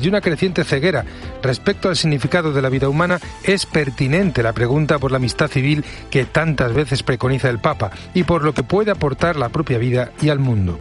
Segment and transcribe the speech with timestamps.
[0.00, 1.04] y una creciente ceguera
[1.42, 5.84] respecto al significado de la vida humana, es pertinente la pregunta por la amistad civil
[6.10, 10.10] que tantas veces preconiza el Papa y por lo que puede aportar la propia vida
[10.20, 10.78] y al mundo.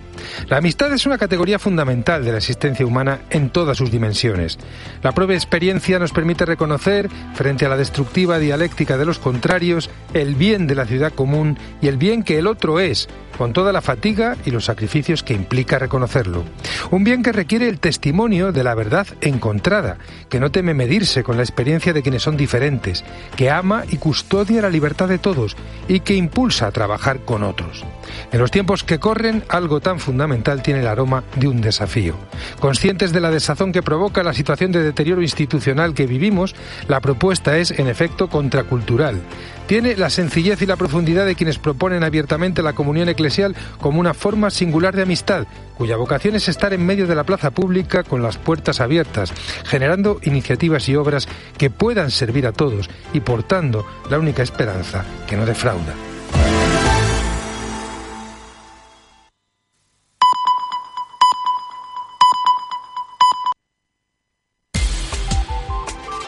[0.49, 4.57] La amistad es una categoría fundamental de la existencia humana en todas sus dimensiones.
[5.03, 10.36] La propia experiencia nos permite reconocer, frente a la destructiva dialéctica de los contrarios, el
[10.36, 13.07] bien de la ciudad común y el bien que el otro es,
[13.38, 16.43] con toda la fatiga y los sacrificios que implica reconocerlo.
[16.91, 19.97] Un bien que requiere el testimonio de la verdad encontrada,
[20.29, 23.03] que no teme medirse con la experiencia de quienes son diferentes,
[23.35, 25.55] que ama y custodia la libertad de todos
[25.88, 27.84] y que impulsa a trabajar con otros.
[28.31, 32.15] En los tiempos que corren, algo tan fundamental tiene el aroma de un desafío.
[32.59, 36.55] Conscientes de la desazón que provoca la situación de deterioro institucional que vivimos,
[36.87, 39.21] la propuesta es, en efecto, contracultural.
[39.67, 44.13] Tiene la sencillez y la profundidad de quienes proponen abiertamente la comunión eclesial como una
[44.13, 45.45] forma singular de amistad,
[45.77, 49.34] cuya vocación es estar en medio de la plaza pública con las puertas abiertas,
[49.66, 55.35] generando iniciativas y obras que puedan servir a todos y portando la única esperanza que
[55.35, 55.93] no defrauda.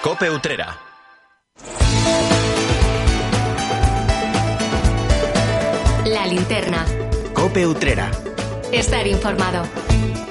[0.01, 0.89] Cope Utrera.
[6.29, 6.85] Linterna.
[7.33, 8.11] Cope Utrera.
[8.71, 9.63] Estar informado.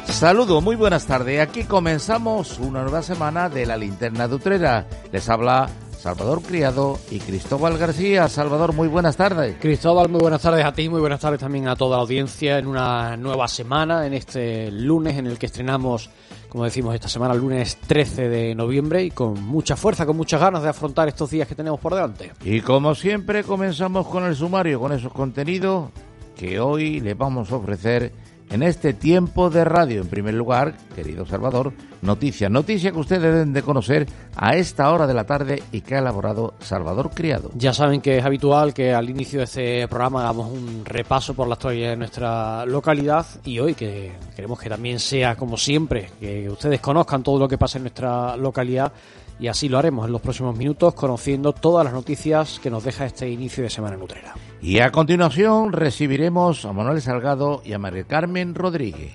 [0.06, 1.40] Saludo, muy buenas tardes.
[1.40, 4.86] Aquí comenzamos una nueva semana de la linterna de Utrera.
[5.12, 8.28] Les habla Salvador Criado y Cristóbal García.
[8.28, 9.56] Salvador, muy buenas tardes.
[9.60, 12.68] Cristóbal, muy buenas tardes a ti, muy buenas tardes también a toda la audiencia en
[12.68, 16.08] una nueva semana, en este lunes en el que estrenamos,
[16.48, 20.40] como decimos, esta semana, el lunes 13 de noviembre y con mucha fuerza, con muchas
[20.40, 22.32] ganas de afrontar estos días que tenemos por delante.
[22.44, 25.90] Y como siempre, comenzamos con el sumario, con esos contenidos
[26.36, 28.12] que hoy les vamos a ofrecer
[28.50, 30.00] en este tiempo de radio.
[30.02, 35.06] En primer lugar, querido Salvador, noticia, noticia que ustedes deben de conocer a esta hora
[35.06, 37.50] de la tarde y que ha elaborado Salvador Criado.
[37.54, 41.48] Ya saben que es habitual que al inicio de este programa hagamos un repaso por
[41.48, 46.48] la historia de nuestra localidad y hoy que queremos que también sea como siempre, que
[46.48, 48.92] ustedes conozcan todo lo que pasa en nuestra localidad
[49.40, 53.06] y así lo haremos en los próximos minutos conociendo todas las noticias que nos deja
[53.06, 54.34] este inicio de semana nutrera.
[54.60, 59.14] Y a continuación recibiremos a Manuel Salgado y a María Carmen Rodríguez.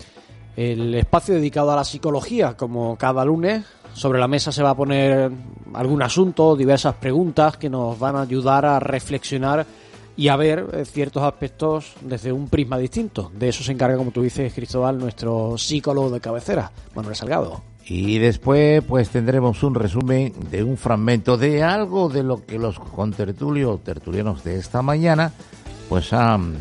[0.55, 4.77] El espacio dedicado a la psicología, como cada lunes, sobre la mesa se va a
[4.77, 5.31] poner
[5.73, 9.65] algún asunto, diversas preguntas que nos van a ayudar a reflexionar
[10.15, 13.31] y a ver eh, ciertos aspectos desde un prisma distinto.
[13.33, 17.72] De eso se encarga, como tú dices, Cristóbal, nuestro psicólogo de cabecera, Manuel Salgado.
[17.85, 22.79] Y después pues tendremos un resumen de un fragmento de algo de lo que los
[22.79, 25.33] contertulios tertulianos de esta mañana
[25.89, 26.55] pues han,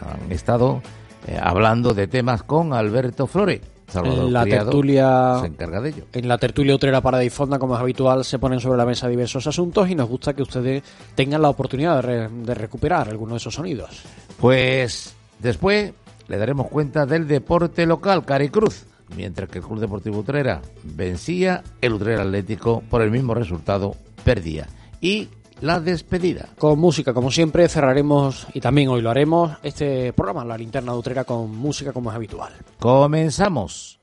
[0.00, 0.80] han estado
[1.26, 3.60] eh, hablando de temas con Alberto Flores.
[3.88, 6.04] Salvador En la Criado tertulia se encarga de ello.
[6.12, 9.08] En la tertulia Utrera para y Fonda, como es habitual, se ponen sobre la mesa
[9.08, 10.82] diversos asuntos y nos gusta que ustedes
[11.14, 14.02] tengan la oportunidad de, re- de recuperar algunos de esos sonidos.
[14.38, 15.92] Pues después
[16.26, 18.84] le daremos cuenta del deporte local, Caricruz,
[19.16, 24.66] mientras que el Club Deportivo Utrera vencía, el Utrera Atlético por el mismo resultado perdía.
[25.00, 25.28] Y
[25.60, 26.48] la despedida.
[26.58, 30.98] Con música, como siempre, cerraremos, y también hoy lo haremos, este programa, La Linterna de
[30.98, 32.52] Utrera, con música como es habitual.
[32.78, 33.98] Comenzamos.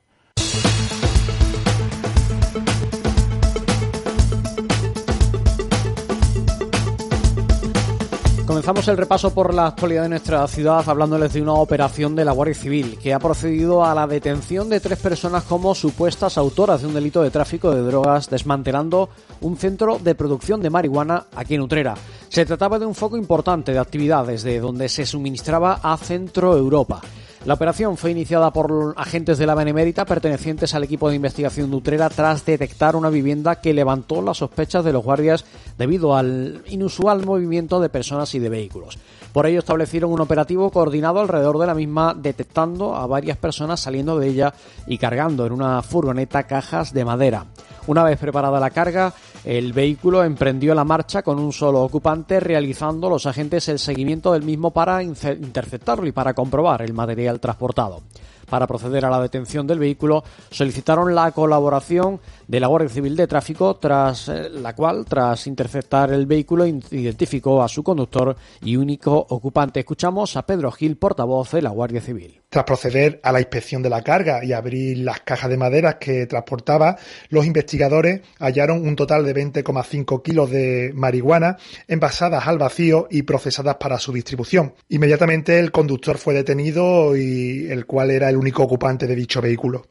[8.46, 12.30] Comenzamos el repaso por la actualidad de nuestra ciudad hablándoles de una operación de la
[12.30, 16.86] Guardia Civil que ha procedido a la detención de tres personas como supuestas autoras de
[16.86, 19.08] un delito de tráfico de drogas desmantelando
[19.40, 21.94] un centro de producción de marihuana aquí en Utrera.
[22.28, 27.00] Se trataba de un foco importante de actividades de donde se suministraba a Centro Europa.
[27.46, 31.76] La operación fue iniciada por agentes de la Benemérita pertenecientes al equipo de investigación de
[31.76, 35.44] Utrera tras detectar una vivienda que levantó las sospechas de los guardias
[35.78, 38.98] debido al inusual movimiento de personas y de vehículos.
[39.36, 44.18] Por ello establecieron un operativo coordinado alrededor de la misma, detectando a varias personas saliendo
[44.18, 44.54] de ella
[44.86, 47.44] y cargando en una furgoneta cajas de madera.
[47.86, 49.12] Una vez preparada la carga,
[49.44, 54.42] el vehículo emprendió la marcha con un solo ocupante, realizando los agentes el seguimiento del
[54.42, 58.04] mismo para interceptarlo y para comprobar el material transportado.
[58.48, 63.26] Para proceder a la detención del vehículo, solicitaron la colaboración de la Guardia Civil de
[63.26, 69.26] Tráfico, tras eh, la cual, tras interceptar el vehículo, identificó a su conductor y único
[69.28, 69.80] ocupante.
[69.80, 72.45] Escuchamos a Pedro Gil, portavoz de la Guardia Civil.
[72.48, 76.26] Tras proceder a la inspección de la carga y abrir las cajas de madera que
[76.26, 76.96] transportaba,
[77.28, 81.56] los investigadores hallaron un total de 20,5 kilos de marihuana
[81.88, 84.74] envasadas al vacío y procesadas para su distribución.
[84.88, 89.88] Inmediatamente el conductor fue detenido y el cual era el único ocupante de dicho vehículo.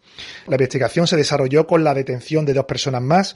[0.48, 3.36] La investigación se desarrolló con la detención de dos personas más,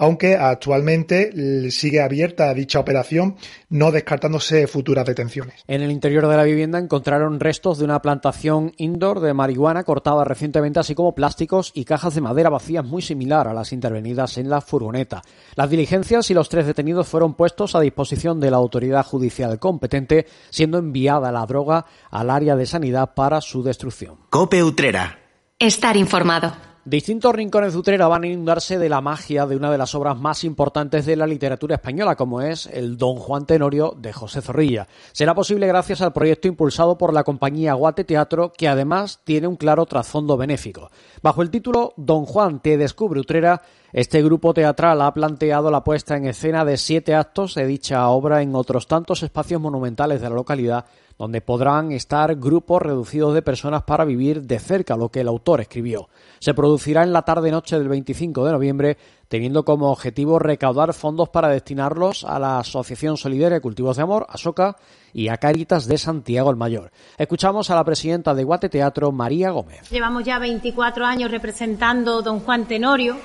[0.00, 3.36] aunque actualmente sigue abierta dicha operación,
[3.68, 5.62] no descartándose futuras detenciones.
[5.68, 10.24] En el interior de la vivienda encontraron restos de una plantación indoor de marihuana cortada
[10.24, 14.48] recientemente, así como plásticos y cajas de madera vacías muy similar a las intervenidas en
[14.48, 15.20] la furgoneta.
[15.54, 20.26] Las diligencias y los tres detenidos fueron puestos a disposición de la autoridad judicial competente,
[20.48, 24.16] siendo enviada la droga al área de sanidad para su destrucción.
[24.30, 25.18] Cope Utrera.
[25.58, 26.69] Estar informado.
[26.86, 30.16] Distintos rincones de Utrera van a inundarse de la magia de una de las obras
[30.16, 34.88] más importantes de la literatura española, como es el Don Juan Tenorio de José Zorrilla.
[35.12, 39.56] Será posible gracias al proyecto impulsado por la compañía Guate Teatro, que además tiene un
[39.56, 40.90] claro trasfondo benéfico.
[41.22, 43.60] Bajo el título Don Juan te descubre Utrera,
[43.92, 48.40] este grupo teatral ha planteado la puesta en escena de siete actos de dicha obra
[48.40, 50.86] en otros tantos espacios monumentales de la localidad
[51.20, 55.60] donde podrán estar grupos reducidos de personas para vivir de cerca lo que el autor
[55.60, 56.08] escribió.
[56.38, 58.96] Se producirá en la tarde-noche del 25 de noviembre,
[59.28, 64.26] teniendo como objetivo recaudar fondos para destinarlos a la Asociación Solidaria de Cultivos de Amor,
[64.30, 64.78] ASOCA,
[65.12, 66.90] y a Caritas de Santiago el Mayor.
[67.18, 69.90] Escuchamos a la presidenta de Guate Teatro, María Gómez.
[69.90, 73.16] Llevamos ya 24 años representando Don Juan Tenorio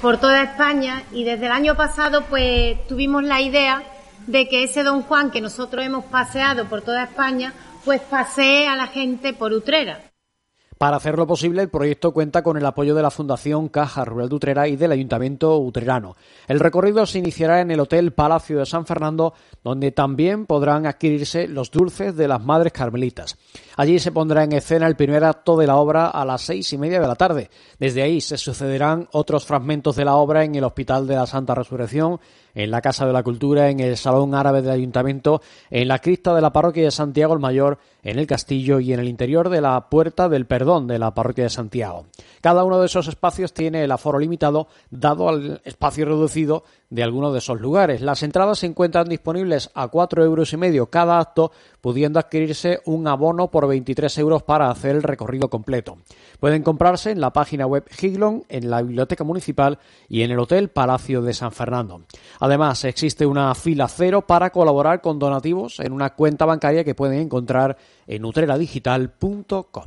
[0.00, 3.82] por toda España y desde el año pasado pues tuvimos la idea
[4.26, 7.52] de que ese don Juan que nosotros hemos paseado por toda España,
[7.84, 10.00] pues pasee a la gente por Utrera.
[10.78, 14.34] Para hacerlo posible, el proyecto cuenta con el apoyo de la Fundación Caja Rural de
[14.34, 16.16] Utrera y del Ayuntamiento Utrerano.
[16.48, 19.32] El recorrido se iniciará en el Hotel Palacio de San Fernando,
[19.64, 23.38] donde también podrán adquirirse los dulces de las Madres Carmelitas.
[23.78, 26.76] Allí se pondrá en escena el primer acto de la obra a las seis y
[26.76, 27.48] media de la tarde.
[27.78, 31.54] Desde ahí se sucederán otros fragmentos de la obra en el Hospital de la Santa
[31.54, 32.20] Resurrección,
[32.56, 36.34] en la Casa de la Cultura, en el Salón Árabe del Ayuntamiento, en la cripta
[36.34, 39.60] de la Parroquia de Santiago el Mayor, en el Castillo y en el interior de
[39.60, 42.06] la Puerta del Perdón de la Parroquia de Santiago.
[42.40, 47.32] Cada uno de esos espacios tiene el aforo limitado, dado al espacio reducido de algunos
[47.32, 48.00] de esos lugares.
[48.00, 53.08] Las entradas se encuentran disponibles a cuatro euros y medio cada acto, pudiendo adquirirse un
[53.08, 55.98] abono por 23 euros para hacer el recorrido completo.
[56.40, 59.78] Pueden comprarse en la página web Giglon, en la Biblioteca Municipal
[60.08, 62.02] y en el Hotel Palacio de San Fernando.
[62.40, 67.20] Además, existe una fila cero para colaborar con donativos en una cuenta bancaria que pueden
[67.20, 69.86] encontrar en utreradigital.com.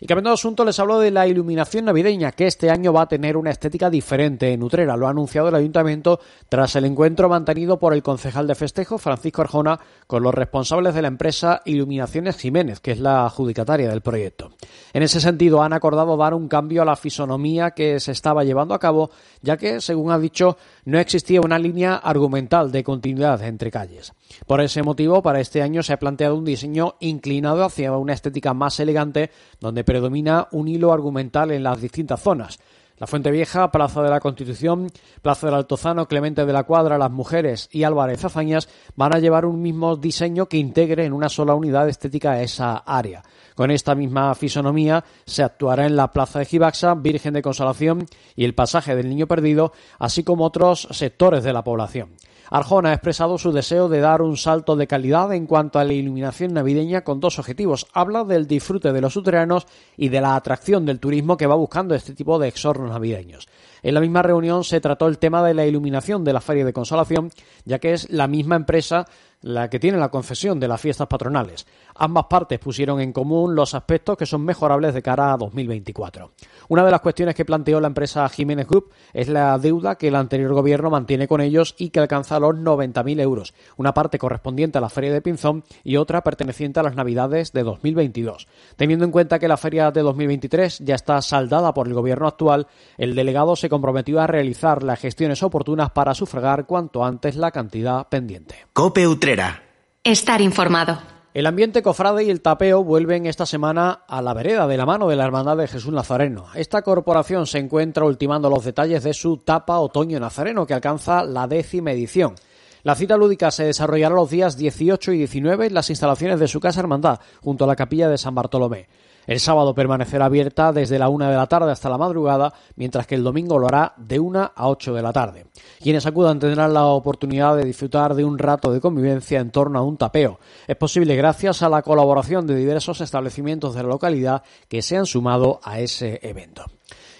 [0.00, 3.08] Y cambiando de asunto, les hablo de la iluminación navideña, que este año va a
[3.08, 4.96] tener una estética diferente en Utrera.
[4.96, 9.42] Lo ha anunciado el ayuntamiento tras el encuentro mantenido por el concejal de festejo, Francisco
[9.42, 14.52] Arjona, con los responsables de la empresa Iluminaciones Jiménez, que es la adjudicataria del proyecto.
[14.92, 18.74] En ese sentido, han acordado dar un cambio a la fisonomía que se estaba llevando
[18.74, 19.10] a cabo,
[19.42, 24.12] ya que, según ha dicho, no existía una línea argumental de continuidad entre calles.
[24.46, 28.54] Por ese motivo, para este año se ha planteado un diseño inclinado hacia una estética
[28.54, 29.30] más elegante,
[29.60, 32.58] donde predomina un hilo argumental en las distintas zonas.
[32.98, 34.88] La Fuente Vieja, Plaza de la Constitución,
[35.22, 39.46] Plaza del Altozano, Clemente de la Cuadra, Las Mujeres y Álvarez Azañas van a llevar
[39.46, 43.22] un mismo diseño que integre en una sola unidad estética esa área.
[43.54, 48.04] Con esta misma fisonomía se actuará en la Plaza de Gibaxa, Virgen de Consolación
[48.36, 52.10] y el Pasaje del Niño Perdido, así como otros sectores de la población.
[52.50, 55.92] Arjona ha expresado su deseo de dar un salto de calidad en cuanto a la
[55.92, 57.86] iluminación navideña con dos objetivos.
[57.92, 59.66] Habla del disfrute de los uteranos
[59.96, 63.48] y de la atracción del turismo que va buscando este tipo de exornos navideños.
[63.82, 66.72] En la misma reunión se trató el tema de la iluminación de la Feria de
[66.72, 67.30] Consolación,
[67.64, 69.06] ya que es la misma empresa
[69.40, 71.66] la que tiene la concesión de las fiestas patronales.
[72.00, 76.30] Ambas partes pusieron en común los aspectos que son mejorables de cara a 2024.
[76.68, 80.14] Una de las cuestiones que planteó la empresa Jiménez Group es la deuda que el
[80.14, 84.80] anterior gobierno mantiene con ellos y que alcanza los 90.000 euros, una parte correspondiente a
[84.80, 88.46] la Feria de Pinzón y otra perteneciente a las Navidades de 2022.
[88.76, 92.68] Teniendo en cuenta que la Feria de 2023 ya está saldada por el gobierno actual,
[92.96, 98.08] el delegado se comprometió a realizar las gestiones oportunas para sufragar cuanto antes la cantidad
[98.08, 98.54] pendiente.
[98.72, 99.62] Cope Utrera.
[100.04, 101.17] Estar informado.
[101.38, 105.06] El ambiente cofrade y el tapeo vuelven esta semana a la vereda de la mano
[105.06, 106.46] de la Hermandad de Jesús Nazareno.
[106.52, 111.46] Esta corporación se encuentra ultimando los detalles de su tapa Otoño Nazareno, que alcanza la
[111.46, 112.34] décima edición.
[112.82, 116.58] La cita lúdica se desarrollará los días 18 y 19 en las instalaciones de su
[116.58, 118.88] casa hermandad, junto a la capilla de San Bartolomé.
[119.28, 123.14] El sábado permanecerá abierta desde la una de la tarde hasta la madrugada, mientras que
[123.14, 125.44] el domingo lo hará de una a ocho de la tarde.
[125.80, 129.82] Quienes acudan tendrán la oportunidad de disfrutar de un rato de convivencia en torno a
[129.82, 130.40] un tapeo.
[130.66, 135.04] Es posible gracias a la colaboración de diversos establecimientos de la localidad que se han
[135.04, 136.64] sumado a ese evento.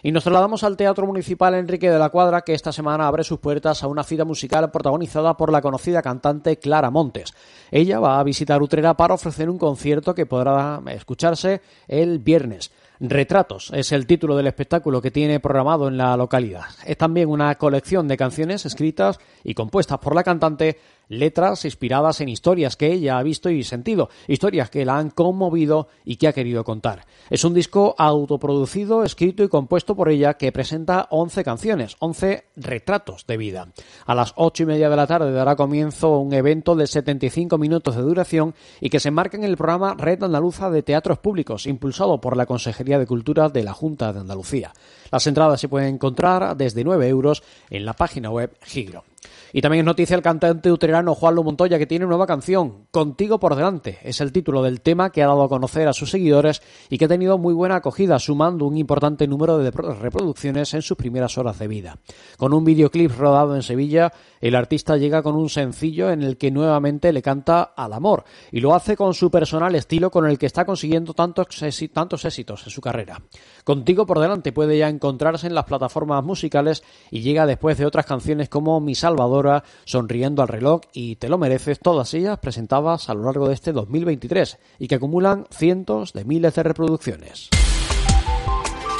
[0.02, 3.40] Y nos trasladamos al Teatro Municipal Enrique de la Cuadra, que esta semana abre sus
[3.40, 7.35] puertas a una cita musical protagonizada por la conocida cantante Clara Montes.
[7.73, 12.71] Ella va a visitar Utrera para ofrecer un concierto que podrá escucharse el viernes.
[13.00, 16.64] Retratos es el título del espectáculo que tiene programado en la localidad.
[16.85, 22.28] Es también una colección de canciones escritas y compuestas por la cantante letras inspiradas en
[22.28, 26.32] historias que ella ha visto y sentido, historias que la han conmovido y que ha
[26.32, 27.06] querido contar.
[27.30, 33.26] Es un disco autoproducido, escrito y compuesto por ella que presenta 11 canciones, 11 retratos
[33.26, 33.68] de vida.
[34.06, 37.96] A las ocho y media de la tarde dará comienzo un evento de 75 minutos
[37.96, 42.20] de duración y que se enmarca en el programa Red Andaluza de Teatros Públicos, impulsado
[42.20, 44.72] por la Consejería de Cultura de la Junta de Andalucía.
[45.10, 49.04] Las entradas se pueden encontrar desde 9 euros en la página web Gigro.
[49.52, 53.38] Y también es noticia el cantante uterano Juan Lo Montoya que tiene nueva canción, Contigo
[53.38, 53.99] por delante.
[54.02, 57.04] Es el título del tema que ha dado a conocer a sus seguidores y que
[57.04, 61.58] ha tenido muy buena acogida, sumando un importante número de reproducciones en sus primeras horas
[61.58, 61.99] de vida.
[62.37, 66.50] Con un videoclip rodado en Sevilla, el artista llega con un sencillo en el que
[66.50, 70.47] nuevamente le canta al amor y lo hace con su personal estilo con el que
[70.47, 73.20] está consiguiendo tantos, éxitos en su carrera.
[73.64, 78.06] Contigo por delante puede ya encontrarse en las plataformas musicales y llega después de otras
[78.06, 83.14] canciones como Mi Salvadora, Sonriendo al reloj y Te lo mereces, todas ellas presentadas a
[83.14, 87.48] lo largo de este 2023 y que acumulan cientos de miles de reproducciones.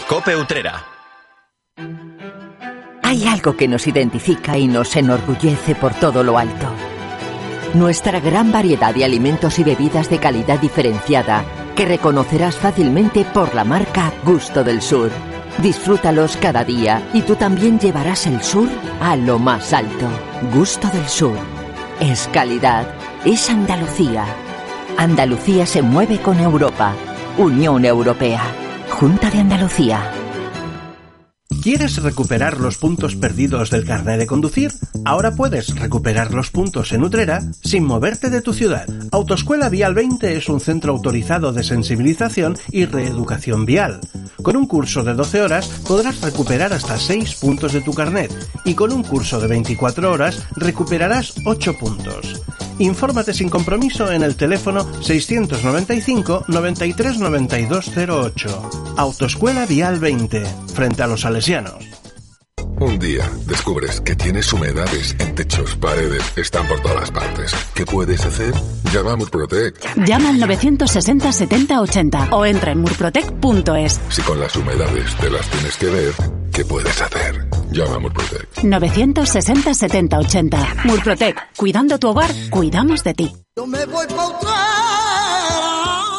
[0.09, 0.85] Cope Utrera.
[3.05, 6.67] Hay algo que nos identifica y nos enorgullece por todo lo alto.
[7.75, 11.45] Nuestra gran variedad de alimentos y bebidas de calidad diferenciada
[11.77, 15.13] que reconocerás fácilmente por la marca Gusto del Sur.
[15.63, 18.69] Disfrútalos cada día y tú también llevarás el sur
[19.01, 20.07] a lo más alto.
[20.55, 21.37] Gusto del Sur.
[21.99, 22.87] Es calidad,
[23.25, 24.25] es Andalucía.
[24.97, 26.95] Andalucía se mueve con Europa.
[27.37, 28.43] Unión Europea.
[28.91, 30.01] Junta de Andalucía.
[31.63, 34.73] ¿Quieres recuperar los puntos perdidos del carnet de conducir?
[35.05, 38.87] Ahora puedes recuperar los puntos en Utrera sin moverte de tu ciudad.
[39.11, 44.01] Autoescuela Vial 20 es un centro autorizado de sensibilización y reeducación vial.
[44.43, 48.33] Con un curso de 12 horas podrás recuperar hasta 6 puntos de tu carnet
[48.65, 52.41] y con un curso de 24 horas recuperarás 8 puntos.
[52.79, 58.71] Infórmate sin compromiso en el teléfono 695 93 92 08.
[58.97, 60.45] Autoescuela Vial 20,
[60.75, 61.99] frente a los salesianos.
[62.81, 67.53] Un día descubres que tienes humedades en techos, paredes, están por todas partes.
[67.75, 68.55] ¿Qué puedes hacer?
[68.93, 69.97] Llama a Murprotec.
[70.07, 74.01] Llama al 960 70 80 o entra en murprotec.es.
[74.11, 76.13] Si con las humedades te las tienes que ver,
[76.53, 77.48] ¿qué puedes hacer?
[77.71, 78.65] Llama a Murprotec.
[78.65, 80.75] 960 70 80.
[80.85, 81.37] Murprotec.
[81.57, 83.33] Cuidando tu hogar, cuidamos de ti.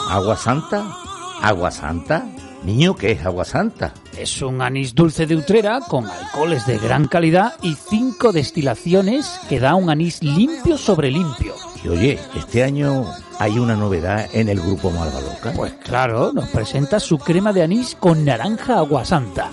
[0.10, 0.86] ¿Agua santa?
[1.41, 2.25] ¿Agua santa?
[2.63, 3.94] Niño, ¿qué es agua santa?
[4.18, 9.60] Es un anís dulce de Utrera con alcoholes de gran calidad y cinco destilaciones que
[9.60, 11.53] da un anís limpio sobre limpio.
[11.84, 13.06] Y oye, este año
[13.39, 15.53] hay una novedad en el grupo Malvaloca.
[15.53, 19.50] Pues claro, nos presenta su crema de anís con naranja aguasanta.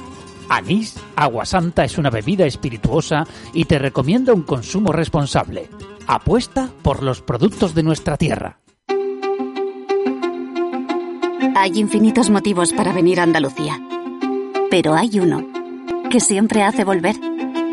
[0.48, 5.68] Anís Aguasanta es una bebida espirituosa y te recomienda un consumo responsable.
[6.06, 8.58] Apuesta por los productos de nuestra tierra.
[11.56, 13.80] Hay infinitos motivos para venir a Andalucía.
[14.70, 15.46] Pero hay uno
[16.10, 17.16] que siempre hace volver.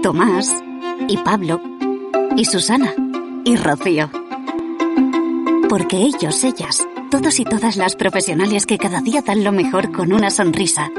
[0.01, 0.49] Tomás
[1.07, 1.61] y Pablo
[2.35, 2.93] y Susana
[3.45, 4.09] y Rocío.
[5.69, 10.13] Porque ellos, ellas, todos y todas las profesionales que cada día dan lo mejor con
[10.13, 10.91] una sonrisa,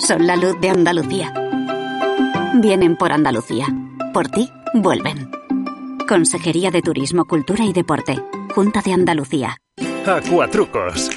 [0.00, 1.32] son la luz de Andalucía.
[2.54, 3.66] Vienen por Andalucía.
[4.12, 5.30] Por ti, vuelven.
[6.08, 8.18] Consejería de Turismo, Cultura y Deporte.
[8.54, 9.58] Junta de Andalucía.
[10.06, 11.10] Acuatrucos.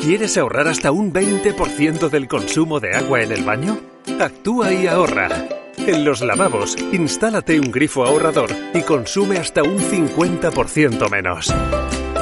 [0.00, 3.78] ¿Quieres ahorrar hasta un 20% del consumo de agua en el baño?
[4.20, 5.28] Actúa y ahorra.
[5.76, 11.52] En los lavabos, instálate un grifo ahorrador y consume hasta un 50% menos.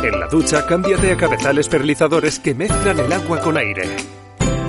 [0.02, 4.15] En la ducha, cámbiate a cabezales perlizadores que mezclan el agua con aire.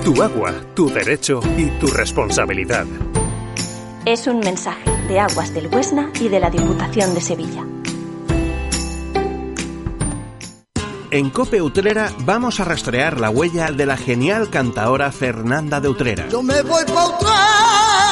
[0.08, 2.86] Tu agua, tu derecho y tu responsabilidad.
[4.06, 7.66] Es un mensaje de Aguas del Huesna y de la Diputación de Sevilla.
[11.10, 16.26] En Cope Utrera vamos a rastrear la huella de la genial cantaora Fernanda de Utrera.
[16.30, 18.07] Yo me voy pa' Utrera.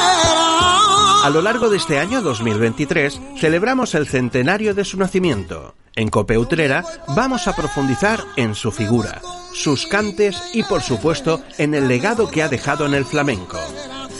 [1.27, 5.75] A lo largo de este año 2023 celebramos el centenario de su nacimiento.
[5.93, 6.85] En Cope Utrera
[7.17, 9.19] vamos a profundizar en su figura,
[9.51, 13.59] sus cantes y por supuesto en el legado que ha dejado en el flamenco.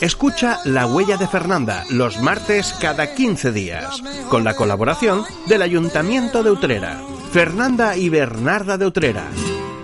[0.02, 6.42] Escucha La Huella de Fernanda los martes cada 15 días, con la colaboración del Ayuntamiento
[6.42, 7.00] de Utrera.
[7.32, 9.24] Fernanda y Bernarda de Utrera.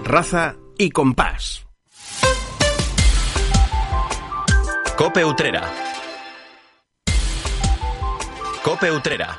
[0.05, 1.65] Raza y compás.
[4.99, 5.94] Cope Utrera.
[8.65, 9.39] Cope Utrera.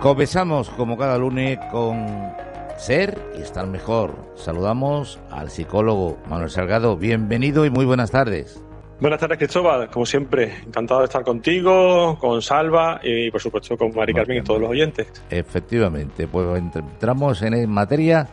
[0.00, 2.32] Comenzamos como cada lunes con
[2.76, 4.16] ser y estar mejor.
[4.34, 6.96] Saludamos al psicólogo Manuel Salgado.
[6.96, 8.60] Bienvenido y muy buenas tardes.
[9.00, 9.88] Buenas tardes, Cristóbal.
[9.90, 14.42] Como siempre, encantado de estar contigo, con Salva y, por supuesto, con Mari Carmen y
[14.42, 15.08] todos los oyentes.
[15.30, 18.28] Efectivamente, pues entramos en materia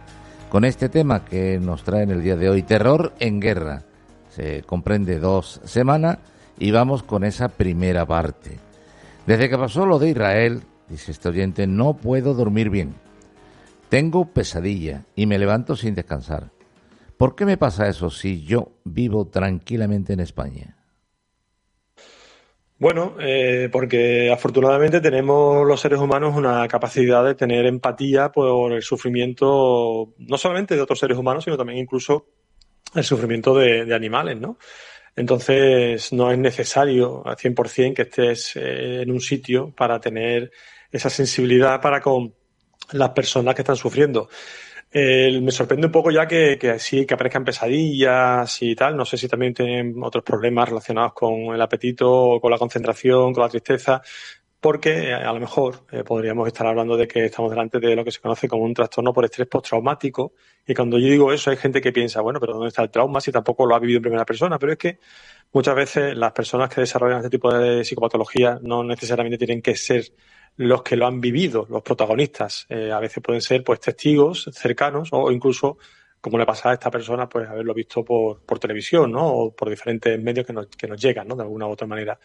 [0.50, 3.84] con este tema que nos trae en el día de hoy, terror en guerra.
[4.30, 6.20] Se comprende dos semanas
[6.60, 8.60] y vamos con esa primera parte.
[9.26, 12.96] Desde que pasó lo de Israel, Dice este oyente, no puedo dormir bien.
[13.90, 16.52] Tengo pesadilla y me levanto sin descansar.
[17.18, 20.78] ¿Por qué me pasa eso si yo vivo tranquilamente en España?
[22.80, 28.84] Bueno, eh, porque afortunadamente tenemos los seres humanos una capacidad de tener empatía por el
[28.84, 32.28] sufrimiento, no solamente de otros seres humanos, sino también incluso
[32.94, 34.60] el sufrimiento de, animales, ¿no?
[35.16, 40.52] Entonces, no es necesario al 100% que estés eh, en un sitio para tener
[40.92, 42.36] esa sensibilidad para con
[42.92, 44.30] las personas que están sufriendo.
[45.42, 48.96] Me sorprende un poco ya que, que sí, que aparezcan pesadillas y tal.
[48.96, 53.44] No sé si también tienen otros problemas relacionados con el apetito, con la concentración, con
[53.44, 54.02] la tristeza,
[54.60, 58.04] porque eh, a lo mejor eh, podríamos estar hablando de que estamos delante de lo
[58.04, 60.34] que se conoce como un trastorno por estrés postraumático.
[60.66, 63.22] Y cuando yo digo eso, hay gente que piensa, bueno, pero ¿dónde está el trauma
[63.22, 64.58] si tampoco lo ha vivido en primera persona?
[64.58, 65.00] Pero es que
[65.54, 70.06] muchas veces las personas que desarrollan este tipo de psicopatología no necesariamente tienen que ser
[70.58, 72.66] los que lo han vivido, los protagonistas.
[72.70, 75.78] Eh, a veces pueden ser pues testigos cercanos o incluso,
[76.20, 79.26] como le pasa a esta persona, pues haberlo visto por, por televisión, ¿no?
[79.26, 81.36] O por diferentes medios que nos, que nos llegan, ¿no?
[81.36, 82.20] De alguna u otra manera.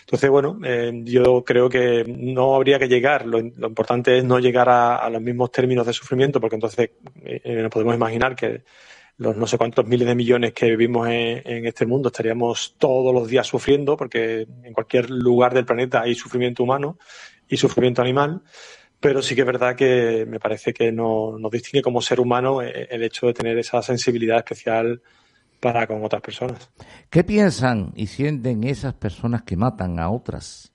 [0.00, 4.68] Entonces, bueno, eh, yo creo que no habría que llegar, lo, importante es no llegar
[4.68, 6.90] a, los mismos términos de sufrimiento, porque entonces
[7.24, 8.64] eh, nos podemos imaginar que
[9.18, 13.28] los no sé cuántos miles de millones que vivimos en, este mundo estaríamos todos los
[13.28, 16.98] días sufriendo, porque en cualquier lugar del planeta hay sufrimiento humano
[17.48, 18.42] y sufrimiento animal,
[19.00, 22.62] pero sí que es verdad que me parece que no, nos distingue como ser humano
[22.62, 25.02] eh, el hecho de tener esa sensibilidad especial
[25.60, 26.70] para con otras personas.
[27.10, 30.72] ¿Qué piensan y sienten esas personas que matan a otras,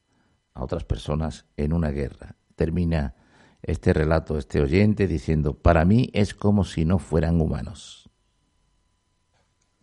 [0.54, 2.36] a otras personas en una guerra?
[2.56, 3.16] Termina
[3.62, 8.10] este relato, este oyente, diciendo, para mí es como si no fueran humanos.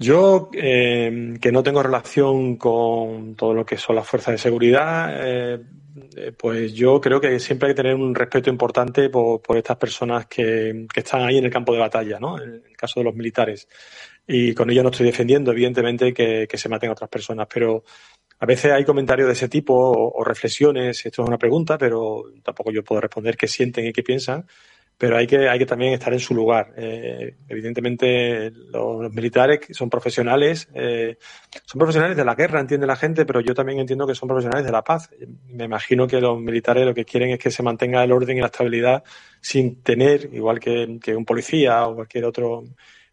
[0.01, 5.11] Yo, eh, que no tengo relación con todo lo que son las fuerzas de seguridad,
[5.13, 5.65] eh, eh,
[6.37, 10.87] pues yo creo que siempre hay que tener un respeto importante por, estas personas que,
[10.95, 12.41] están ahí en el campo de batalla, ¿no?
[12.41, 13.69] En el caso de los militares.
[14.27, 17.85] Y con ello no estoy defendiendo, evidentemente, que, se maten a otras personas, pero
[18.41, 22.71] a veces hay comentarios de ese tipo o, reflexiones, esto es una pregunta, pero tampoco
[22.71, 24.47] yo puedo responder qué sienten y qué piensan,
[24.99, 26.75] pero hay que, hay que también estar en su lugar.
[26.77, 31.17] Eh, evidentemente, los, militares son profesionales, eh,
[31.65, 34.67] son profesionales de la guerra, entiende la gente, pero yo también entiendo que son profesionales
[34.67, 35.09] de la paz.
[35.47, 38.41] Me imagino que los militares lo que quieren es que se mantenga el orden y
[38.41, 39.05] la estabilidad
[39.41, 42.65] sin tener, igual que, un policía o cualquier otro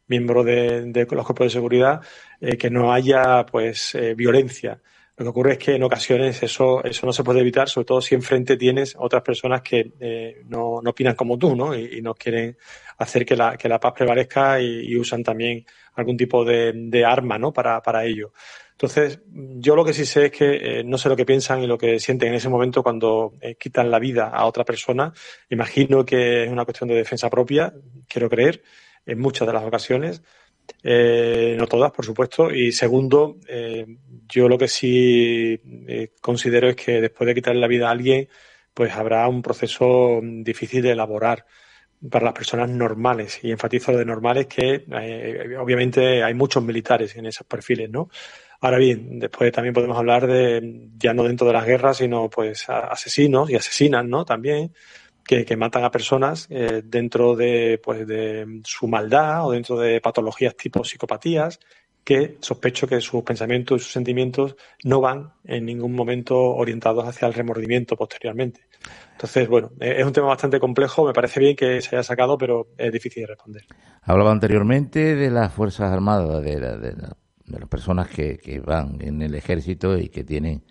[0.08, 2.02] miembro de, los cuerpos de seguridad,
[2.42, 4.82] eh, que no haya pues violencia.
[5.18, 8.02] Lo que ocurre es que en ocasiones eso, eso no se puede evitar, sobre todo
[8.02, 11.74] si enfrente tienes otras personas que eh, no, no, opinan como tú, ¿no?
[11.74, 12.58] Y, no quieren
[12.98, 17.38] hacer que la, que la paz prevalezca y, usan también algún tipo de, de arma,
[17.38, 17.54] ¿no?
[17.54, 18.34] Para, para ello.
[18.76, 21.68] Entonces, yo lo que sí sé es que eh, no sé lo que piensan y
[21.68, 25.14] lo que sienten en ese momento cuando eh, quitan la vida a otra persona.
[25.50, 27.74] Imagino que es una cuestión de defensa propia,
[28.10, 28.64] quiero creer,
[29.06, 30.24] en muchas de las ocasiones.
[30.84, 32.52] Eh, no todas, por supuesto.
[32.52, 33.86] Y segundo, eh,
[34.28, 38.30] yo lo que sí eh, considero es que después de quitarle la vida a alguien,
[38.74, 41.46] pues habrá un proceso difícil de elaborar
[42.10, 43.40] para las personas normales.
[43.44, 44.86] Y enfatizo lo de normales que
[45.60, 48.10] obviamente hay muchos militares en esos perfiles, ¿no?
[48.62, 52.70] Ahora bien, después también podemos hablar de, ya no dentro de las guerras, sino pues
[52.70, 54.24] asesinos y asesinas, ¿no?
[54.26, 54.72] También
[55.26, 60.56] que, matan a personas eh, dentro de, pues, de su maldad o dentro de patologías
[60.56, 61.60] tipo psicopatías
[62.04, 67.28] que sospecho que sus pensamientos y sus sentimientos no van en ningún momento orientados hacia
[67.28, 68.62] el remordimiento posteriormente.
[69.14, 72.38] Entonces, bueno, eh, es un tema bastante complejo, me parece bien que se haya sacado,
[72.38, 73.64] pero es difícil de responder.
[74.04, 76.96] Hablaba anteriormente de las Fuerzas Armadas, de, de,
[77.48, 80.64] las personas que, que van en el ejército y que tienen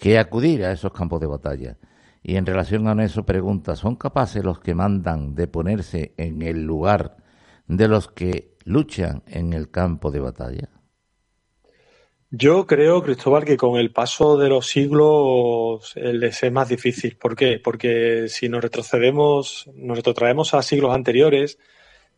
[0.00, 1.76] que acudir a esos campos de batalla.
[2.22, 6.64] Y en relación a eso pregunta, ¿son capaces los que mandan de ponerse en el
[6.64, 7.16] lugar
[7.66, 10.68] de los que luchan en el campo de batalla?
[12.32, 17.16] Yo creo, Cristóbal, que con el paso de los siglos les es más difícil.
[17.16, 17.58] ¿Por qué?
[17.58, 21.58] Porque si nos retrocedemos, nos retrotraemos a siglos anteriores,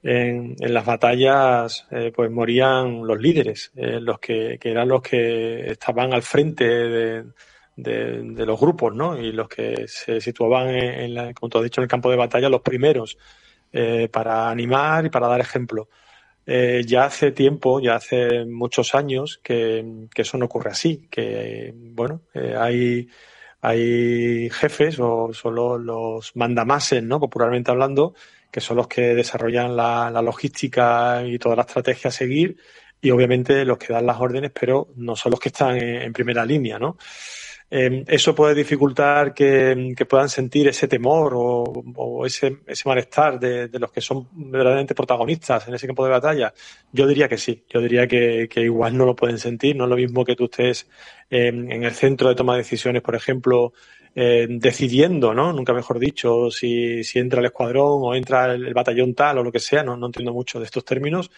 [0.03, 6.13] en, las batallas eh, pues morían los líderes, eh, los que, eran los que estaban
[6.13, 7.25] al frente de,
[7.77, 9.19] de, los grupos, ¿no?
[9.19, 12.17] Y los que se situaban, en, la, como tú has dicho, en el campo de
[12.17, 13.19] batalla, los primeros,
[13.73, 15.89] eh, para animar y para dar ejemplo.
[16.45, 22.23] Eh, ya hace tiempo, ya hace muchos años que, eso no ocurre así, que, bueno,
[22.35, 23.09] eh, hay,
[23.61, 27.21] hay jefes o solo los mandamases, ¿no?
[27.21, 28.15] Popularmente hablando,
[28.51, 32.57] que son los que desarrollan la, logística y toda la estrategia a seguir
[33.01, 36.13] y obviamente los que dan las órdenes, pero no son los que están en, en
[36.13, 36.97] primera línea, ¿no?
[37.75, 44.03] Em, eso puede dificultar que, puedan sentir ese temor o, ese, malestar de, los que
[44.03, 46.53] son verdaderamente protagonistas en ese campo de batalla.
[46.93, 49.97] Yo diría que sí, yo diría que, igual no lo pueden sentir, no es lo
[49.97, 50.87] mismo que tú estés
[51.31, 53.73] em, en el centro de toma de decisiones, por ejemplo,
[54.15, 55.55] em, decidiendo, ¿no?
[55.55, 59.51] Nunca mejor dicho, si, si entra el escuadrón o entra el, batallón tal o lo
[59.51, 61.31] que sea, no, no entiendo mucho de estos términos.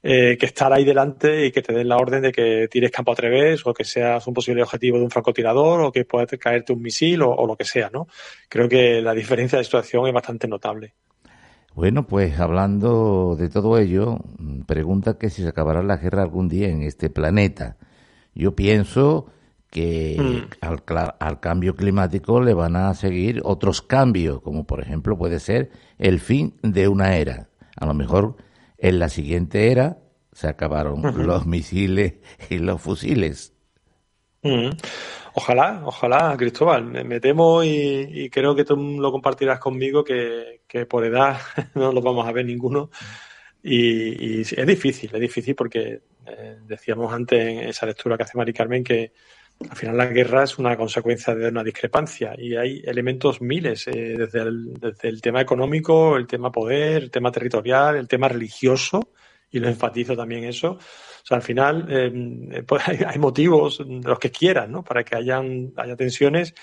[0.00, 3.10] Eh, que estar ahí delante y que te den la orden de que tires campo
[3.10, 6.72] a través o que seas un posible objetivo de un francotirador o que pueda caerte
[6.72, 8.06] un misil o, lo que sea, ¿no?
[8.48, 10.94] Creo que la diferencia de situación es bastante notable.
[11.74, 14.20] Bueno, pues hablando de todo ello,
[14.66, 17.76] pregunta que si se acabará la guerra algún día en este planeta.
[18.36, 19.26] Yo pienso
[19.68, 20.64] que mm.
[20.64, 20.82] al,
[21.18, 26.20] al, cambio climático le van a seguir otros cambios, como por ejemplo puede ser el
[26.20, 27.48] fin de una era.
[27.76, 28.36] A lo mejor
[28.78, 29.98] en la siguiente era
[30.32, 32.14] se acabaron los misiles
[32.48, 33.52] y los fusiles.
[35.34, 36.84] Ojalá, ojalá, Cristóbal.
[36.84, 41.38] Me, temo y, creo que tú lo compartirás conmigo que, por edad
[41.74, 42.90] no lo vamos a ver ninguno.
[43.62, 48.52] Y, es difícil, es difícil porque eh, decíamos antes en esa lectura que hace Mari
[48.52, 49.12] Carmen que
[49.68, 54.14] al final la guerra es una consecuencia de una discrepancia y hay elementos miles, eh,
[54.16, 54.40] desde,
[55.08, 59.12] el, tema económico, el tema poder, el tema territorial, el tema religioso,
[59.50, 60.72] y lo enfatizo también eso.
[60.72, 64.84] O sea, al final eh, pues hay, motivos, los que quieran, ¿no?
[64.84, 66.54] Para que hayan, haya tensiones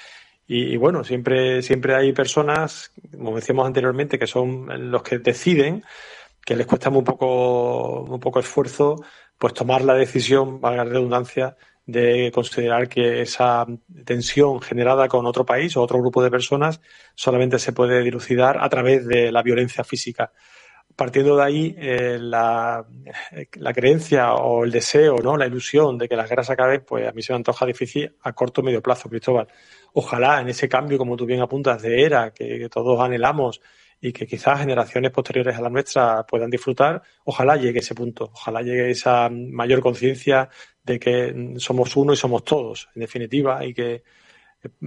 [0.48, 5.84] y, bueno, siempre, siempre hay personas, como decíamos anteriormente, que son los que deciden,
[6.46, 9.04] que les cuesta muy poco, muy poco esfuerzo,
[9.40, 13.66] pues tomar la decisión, valga la redundancia, de considerar que esa
[14.06, 16.82] tensión generada con otro país o otro grupo de personas
[17.14, 20.32] solamente se puede dilucidar a través de la violencia física.
[20.96, 22.86] Partiendo de ahí, eh, la,
[23.74, 25.36] creencia o el deseo, ¿no?
[25.36, 28.32] la ilusión de que las guerras acaben, pues a mí se me antoja difícil a
[28.34, 29.48] corto o medio plazo, Cristóbal.
[29.98, 33.62] Ojalá en ese cambio, como tú bien apuntas, de era que todos anhelamos
[34.02, 38.62] y que quizás generaciones posteriores a la nuestra puedan disfrutar, ojalá llegue ese punto, ojalá
[38.62, 40.50] llegue esa mayor conciencia
[40.84, 44.04] de que somos uno y somos todos, en definitiva, y que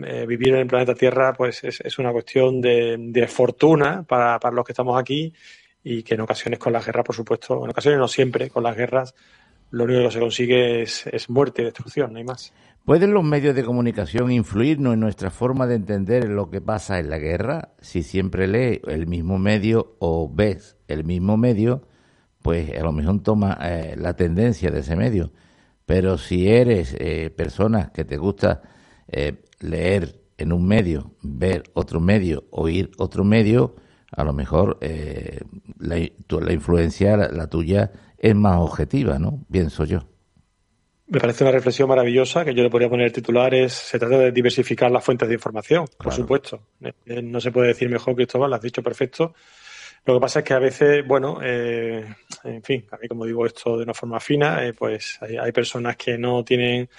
[0.04, 4.72] eh, vivir en el planeta Tierra pues es, una cuestión de, fortuna para, los que
[4.72, 5.32] estamos aquí
[5.82, 8.76] y que en ocasiones con las guerras, por supuesto, en ocasiones no siempre, con las
[8.76, 9.14] guerras
[9.70, 12.52] lo único que se consigue es, es muerte y destrucción, no hay más.
[12.88, 17.10] ¿Pueden los medios de comunicación influirnos en nuestra forma de entender lo que pasa en
[17.10, 17.74] la guerra?
[17.82, 21.86] Si siempre lees el mismo medio o ves el mismo medio,
[22.40, 25.32] pues a lo mejor toma eh, la tendencia de ese medio.
[25.84, 28.62] Pero si eres eh, persona que te gusta
[29.06, 33.76] eh, leer en un medio, ver otro medio, oír otro medio,
[34.12, 34.78] a lo mejor
[35.78, 35.96] la,
[36.40, 39.44] la, influencia, la tuya, es más objetiva, ¿no?
[39.50, 40.17] Pienso yo.
[41.10, 44.30] Me parece una reflexión maravillosa que yo le podría poner titular es se trata de
[44.30, 46.66] diversificar las fuentes de información, por supuesto.
[46.82, 49.32] Eh, eh, no se puede decir mejor, Cristóbal, lo has dicho perfecto.
[50.04, 52.04] Lo que pasa es que a veces, bueno, eh,
[52.44, 56.18] en fin, a mí como digo esto de una forma fina, pues hay, personas que
[56.18, 56.90] no tienen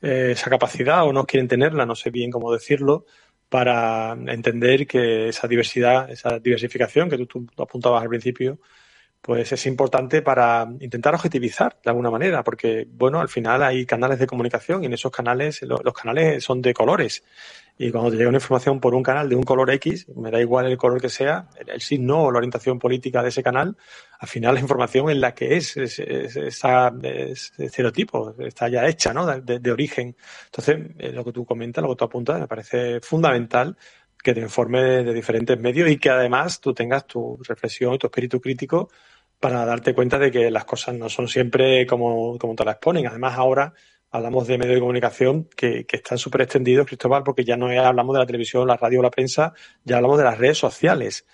[0.00, 3.04] esa capacidad o no quieren tenerla, no sé bien cómo decirlo,
[3.48, 8.60] para entender que esa diversidad, esa diversificación que tú apuntabas al principio,
[9.20, 14.20] pues es importante para intentar objetivizar de alguna manera, porque, bueno, al final hay canales
[14.20, 17.24] de comunicación y en esos canales, los canales son de colores
[17.76, 20.40] Y cuando te llega una información por un canal de un color X, me da
[20.40, 23.76] igual el color que sea, el, signo o la orientación política de ese canal,
[24.20, 29.12] al final la información es la que es, es, es, es estereotipo, está ya hecha,
[29.12, 29.26] ¿no?
[29.26, 30.16] De, origen.
[30.44, 33.76] Entonces, eh, lo que tú comentas, lo que tú apuntas, me parece fundamental
[34.26, 38.08] que te informe de, diferentes medios y que además tú tengas tu reflexión y tu
[38.08, 38.90] espíritu crítico
[39.38, 43.06] para darte cuenta de que las cosas no son siempre como, como te las ponen.
[43.06, 43.72] Además, ahora
[44.10, 48.14] hablamos de medios de comunicación que, que están súper extendidos, Cristóbal, porque ya no hablamos
[48.14, 49.52] de la televisión, la radio o la prensa,
[49.84, 51.24] ya hablamos de las redes sociales,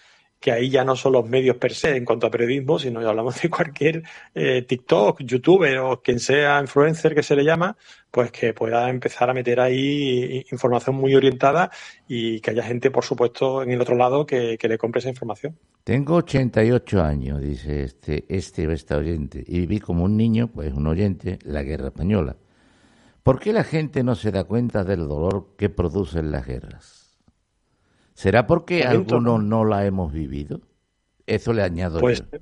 [0.43, 3.09] que ahí ya no son los medios per se en cuanto a periodismo, sino ya
[3.09, 4.03] hablamos de cualquier
[4.35, 7.77] eh, TikTok, youtuber o quien sea influencer que se le llama,
[8.11, 11.71] pues que pueda empezar a meter ahí información muy orientada
[12.09, 15.09] y que haya gente, por supuesto, en el otro lado que, que le compre esa
[15.09, 15.57] información.
[15.85, 20.73] Tengo 88 años, dice este, este o esta oyente, y viví como un niño, pues
[20.73, 22.37] un oyente, la guerra española.
[23.23, 27.02] ¿Por qué la gente no se da cuenta del dolor que producen las guerras?
[28.15, 30.61] ¿Será porque algunos no la hemos vivido?
[31.27, 32.39] Eso le añado pues, yo.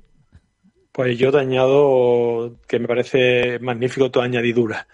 [0.91, 4.87] Pues yo te añado que me parece magnífico tu añadidura.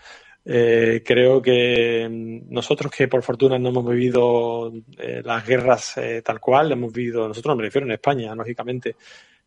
[0.46, 2.08] Eh, creo que
[2.50, 7.28] nosotros que por fortuna no hemos vivido eh, las guerras eh, tal cual, hemos vivido,
[7.28, 8.96] nosotros no me refiero en España, lógicamente,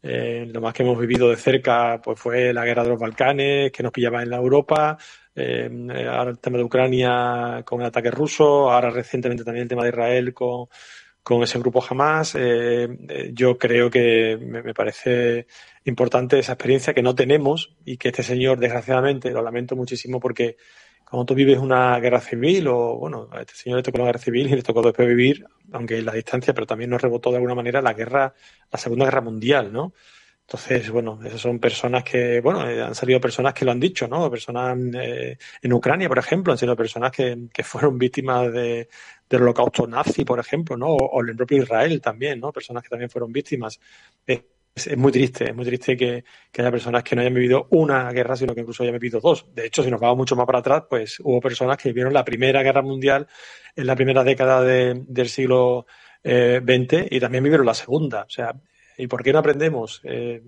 [0.03, 3.83] lo más que hemos vivido de cerca pues fue la guerra de los Balcanes, que
[3.83, 4.99] nos pillaba en la Europa,
[5.35, 9.85] eh, ahora el tema de Ucrania con el ataque ruso, ahora recientemente también el tema
[9.85, 10.67] de Israel con,
[11.23, 12.35] con ese grupo Hamas.
[12.35, 15.47] Eh, eh, yo creo que me, parece
[15.85, 20.57] importante esa experiencia que no tenemos y que este señor, desgraciadamente, lo lamento muchísimo porque
[21.09, 24.19] cuando tú vives una guerra civil o, bueno, a este señor le tocó la guerra
[24.21, 27.37] civil y le tocó después vivir, aunque en la distancia, pero también nos rebotó de
[27.37, 28.35] alguna manera la guerra,
[28.71, 29.93] la Segunda Guerra Mundial, ¿no?
[30.53, 34.09] Entonces, bueno, esas son personas que, bueno, eh, han salido personas que lo han dicho,
[34.09, 34.29] ¿no?
[34.29, 38.89] Personas eh, en Ucrania, por ejemplo, han sido personas que, fueron víctimas de,
[39.29, 40.89] del holocausto nazi, por ejemplo, ¿no?
[40.89, 42.51] O, en el propio Israel también, ¿no?
[42.51, 43.79] Personas que también fueron víctimas.
[44.27, 44.43] Es,
[44.75, 48.11] es, muy triste, es muy triste que, que, haya personas que no hayan vivido una
[48.11, 49.47] guerra, sino que incluso hayan vivido dos.
[49.55, 52.25] De hecho, si nos vamos mucho más para atrás, pues hubo personas que vivieron la
[52.25, 53.29] Primera Guerra Mundial
[53.77, 55.87] en la primera década de, del siglo
[56.25, 58.23] XX eh, y también vivieron la Segunda.
[58.23, 58.53] O sea,
[59.01, 60.01] ¿Y por qué no aprendemos?
[60.05, 60.43] Eh,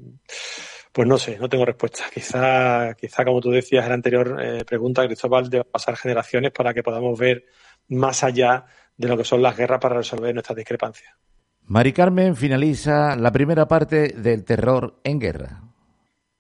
[0.93, 2.05] pues no sé, no tengo respuesta.
[2.13, 6.75] Quizá, quizá como tú decías en la anterior eh, pregunta, Cristóbal, de pasar generaciones para
[6.75, 7.47] que podamos ver
[7.89, 11.15] más allá de lo que son las guerras para resolver nuestras discrepancias.
[11.65, 15.63] Mari Carmen finaliza la primera parte del terror en guerra.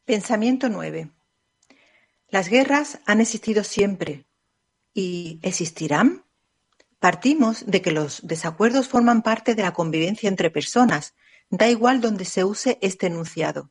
[0.04, 1.10] Pensamiento 9.
[2.28, 4.26] Las guerras han existido siempre
[4.92, 6.24] y existirán.
[6.98, 11.14] Partimos de que los desacuerdos forman parte de la convivencia entre personas
[11.52, 13.70] Da igual donde se use este enunciado.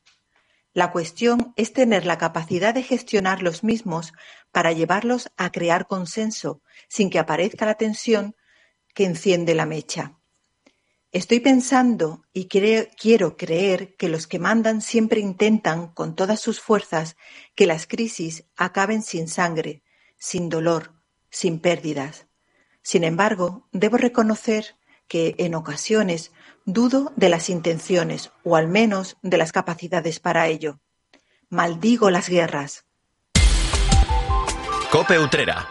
[0.71, 4.13] La cuestión es tener la capacidad de gestionar los mismos
[4.51, 8.35] para llevarlos a crear consenso, sin que aparezca la tensión
[8.93, 10.19] que enciende la mecha.
[11.11, 17.17] Estoy pensando y quiero creer que los que mandan siempre intentan, con todas sus fuerzas,
[17.55, 19.81] que las crisis acaben sin sangre,
[20.19, 20.93] sin dolor,
[21.31, 22.27] sin pérdidas.
[22.83, 26.31] Sin embargo, debo reconocer que, en ocasiones,
[26.73, 30.79] Dudo de las intenciones, o al menos de las capacidades para ello.
[31.49, 32.85] Maldigo las guerras.
[34.89, 35.67] Cope Utrera.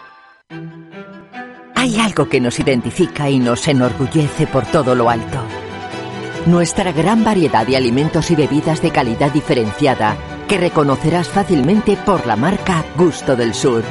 [1.73, 5.39] Hay algo que nos identifica y nos enorgullece por todo lo alto.
[6.45, 10.15] Nuestra gran variedad de alimentos y bebidas de calidad diferenciada
[10.47, 13.83] que reconocerás fácilmente por la marca Gusto del Sur.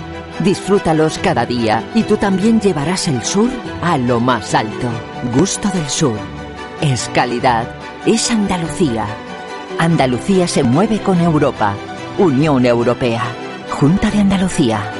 [0.45, 3.51] Disfrútalos cada día y tú también llevarás el sur
[3.83, 4.89] a lo más alto.
[5.35, 6.40] Gusto del Sur
[6.81, 7.69] es calidad,
[8.07, 9.07] es Andalucía.
[9.79, 11.75] Andalucía se mueve con Europa.
[12.19, 13.23] Unión Europea.
[13.71, 15.00] Junta de Andalucía.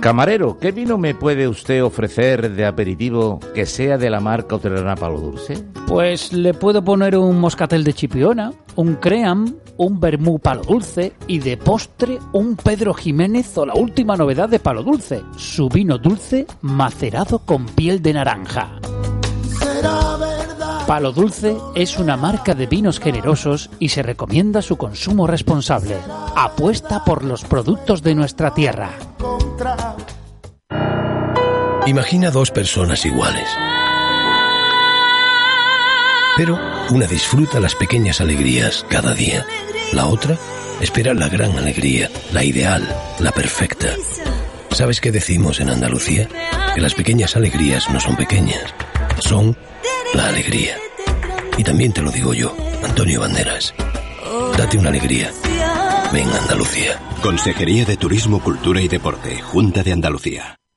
[0.00, 4.94] Camarero, ¿qué vino me puede usted ofrecer de aperitivo que sea de la marca Hotelana
[4.94, 5.64] Palo Dulce?
[5.88, 11.40] Pues le puedo poner un moscatel de chipiona, un cream, un vermú palo dulce y
[11.40, 16.46] de postre un Pedro Jiménez o la última novedad de palo dulce, su vino dulce
[16.62, 18.78] macerado con piel de naranja.
[20.88, 25.98] Palo Dulce es una marca de vinos generosos y se recomienda su consumo responsable.
[26.34, 28.92] Apuesta por los productos de nuestra tierra.
[31.84, 33.46] Imagina dos personas iguales.
[36.38, 36.58] Pero
[36.90, 39.44] una disfruta las pequeñas alegrías cada día.
[39.92, 40.38] La otra
[40.80, 42.82] espera la gran alegría, la ideal,
[43.18, 43.88] la perfecta.
[44.70, 46.28] ¿Sabes qué decimos en Andalucía?
[46.74, 48.72] Que las pequeñas alegrías no son pequeñas,
[49.18, 49.54] son
[50.14, 50.76] la alegría.
[51.56, 53.74] Y también te lo digo yo, Antonio Banderas.
[54.56, 55.32] Date una alegría.
[56.12, 57.00] Ven Andalucía.
[57.22, 60.56] Consejería de Turismo, Cultura y Deporte, Junta de Andalucía.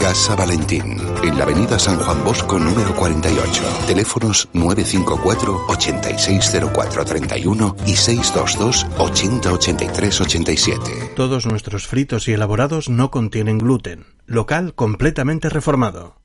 [0.00, 3.62] Casa Valentín, en la avenida San Juan Bosco número 48.
[3.86, 11.12] Teléfonos 954 860431 y 622 808387.
[11.14, 14.06] Todos nuestros fritos y elaborados no contienen gluten.
[14.26, 16.19] Local completamente reformado.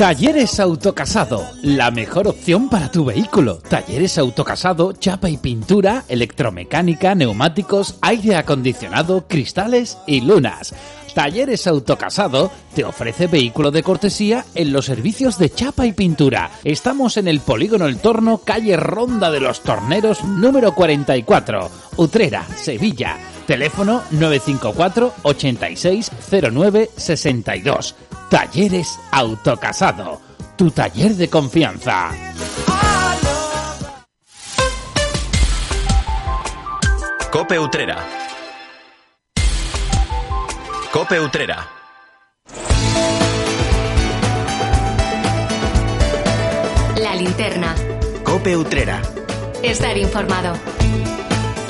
[0.00, 3.58] Talleres Autocasado, la mejor opción para tu vehículo.
[3.58, 10.74] Talleres Autocasado, chapa y pintura, electromecánica, neumáticos, aire acondicionado, cristales y lunas.
[11.14, 16.50] Talleres Autocasado te ofrece vehículo de cortesía en los servicios de chapa y pintura.
[16.64, 23.18] Estamos en el Polígono El Torno, calle Ronda de los Torneros, número 44, Utrera, Sevilla.
[23.46, 27.94] Teléfono 954 8609 62.
[28.30, 30.20] Talleres Autocasado,
[30.56, 32.10] tu taller de confianza.
[37.32, 37.96] Cope Utrera.
[40.92, 41.68] Cope Utrera.
[46.98, 47.74] La linterna.
[48.22, 49.02] Cope Utrera.
[49.64, 50.54] Estar informado.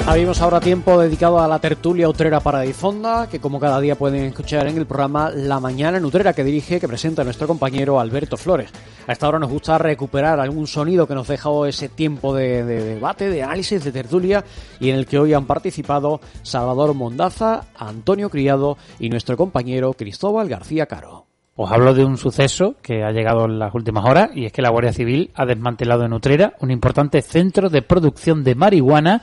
[0.06, 4.24] Abrimos ahora tiempo dedicado a la tertulia Utrera para Difonda, que como cada día pueden
[4.24, 8.36] escuchar en el programa La Mañana en Utrera, que dirige, que presenta nuestro compañero Alberto
[8.36, 8.70] Flores.
[9.06, 12.82] A esta hora nos gusta recuperar algún sonido que nos dejó ese tiempo de, de
[12.94, 14.44] debate, de análisis, de tertulia,
[14.80, 20.48] y en el que hoy han participado Salvador Mondaza, Antonio Criado y nuestro compañero Cristóbal
[20.48, 21.26] García Caro.
[21.62, 24.62] Os hablo de un suceso que ha llegado en las últimas horas y es que
[24.62, 29.20] la Guardia Civil ha desmantelado en Utrera un importante centro de producción de marihuana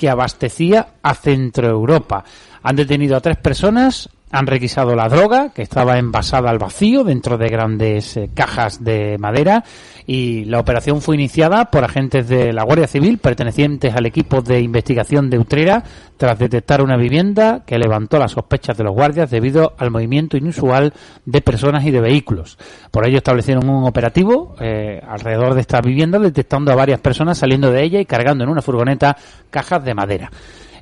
[0.00, 2.24] que abastecía a Centro Europa.
[2.62, 7.36] Han detenido a tres personas, han requisado la droga que estaba envasada al vacío dentro
[7.36, 9.64] de grandes eh, cajas de madera
[10.06, 14.60] y la operación fue iniciada por agentes de la Guardia Civil pertenecientes al equipo de
[14.60, 15.82] investigación de Utrera
[16.16, 20.92] tras detectar una vivienda que levantó las sospechas de los guardias debido al movimiento inusual
[21.24, 22.58] de personas y de vehículos.
[22.90, 27.70] Por ello establecieron un operativo eh, alrededor de esta vivienda detectando a varias personas saliendo
[27.70, 29.16] de ella y cargando en una furgoneta
[29.50, 30.30] cajas de madera.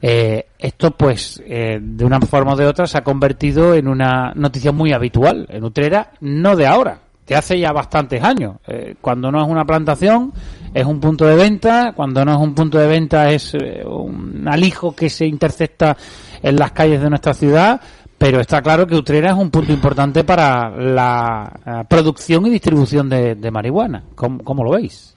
[0.00, 4.32] Eh, esto, pues, eh, de una forma o de otra, se ha convertido en una
[4.34, 8.56] noticia muy habitual en Utrera, no de ahora, de hace ya bastantes años.
[8.66, 10.32] Eh, cuando no es una plantación,
[10.72, 14.46] es un punto de venta, cuando no es un punto de venta, es eh, un
[14.48, 15.96] alijo que se intercepta
[16.42, 17.80] en las calles de nuestra ciudad.
[18.16, 23.08] Pero está claro que Utrera es un punto importante para la eh, producción y distribución
[23.08, 24.02] de, de marihuana.
[24.16, 25.14] ¿Cómo, ¿Cómo lo veis?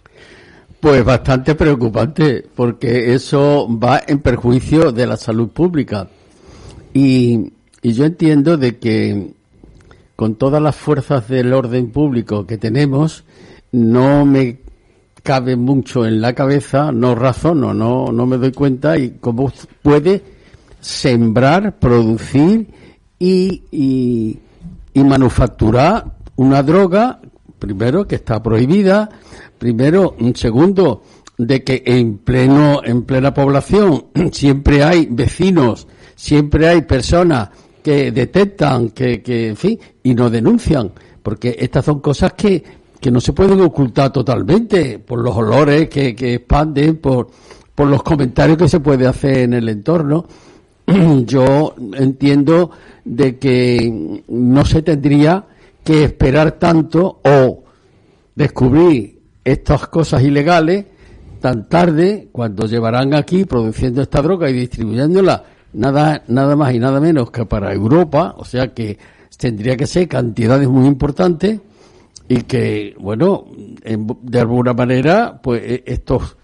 [0.81, 6.07] Pues bastante preocupante, porque eso va en perjuicio de la salud pública.
[6.91, 9.33] Y, yo entiendo de que
[10.15, 13.23] con todas las fuerzas del orden público que tenemos,
[13.71, 14.61] no me
[15.21, 19.51] cabe mucho en la cabeza, no razono, no, me doy cuenta y cómo
[19.83, 20.23] puede
[20.79, 22.67] sembrar, producir
[23.19, 24.39] y
[24.95, 26.05] manufacturar
[26.37, 27.19] una droga,
[27.59, 29.09] primero que está prohibida,
[29.61, 31.03] primero, un segundo,
[31.37, 37.49] de que en pleno, en plena población siempre hay vecinos, siempre hay personas
[37.83, 42.63] que detectan, que, que, en fin, y no denuncian, porque estas son cosas que,
[42.99, 47.27] que no se pueden ocultar totalmente por los olores que, que expanden, por,
[47.75, 50.25] por los comentarios que se puede hacer en el entorno.
[51.25, 52.71] Yo entiendo
[53.05, 55.45] de que no se tendría
[55.83, 57.63] que esperar tanto o
[58.33, 60.85] descubrir estas cosas ilegales
[61.39, 66.99] tan tarde cuando llevarán aquí produciendo esta droga y distribuyéndola nada, nada más y nada
[66.99, 68.97] menos que para Europa, o sea que
[69.37, 71.59] tendría que ser cantidades muy importantes
[72.27, 73.45] y que, bueno,
[74.21, 76.37] de alguna manera, pues e, estos,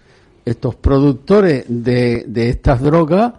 [0.44, 3.34] estos productores de, de estas drogas,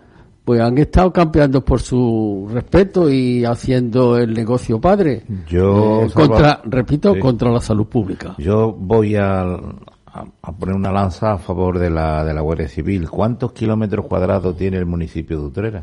[0.50, 5.22] pues han estado campeando por su respeto y haciendo el negocio padre.
[5.48, 7.20] Yo, Eh, contra, repito, Sí.
[7.20, 8.34] contra la salud pública.
[8.40, 12.68] Yo voy a, a- a poner una lanza a favor de la, de la Guardia
[12.68, 13.08] Civil.
[13.12, 15.82] ¿Cuántos kilómetros cuadrados tiene el municipio de Utrera?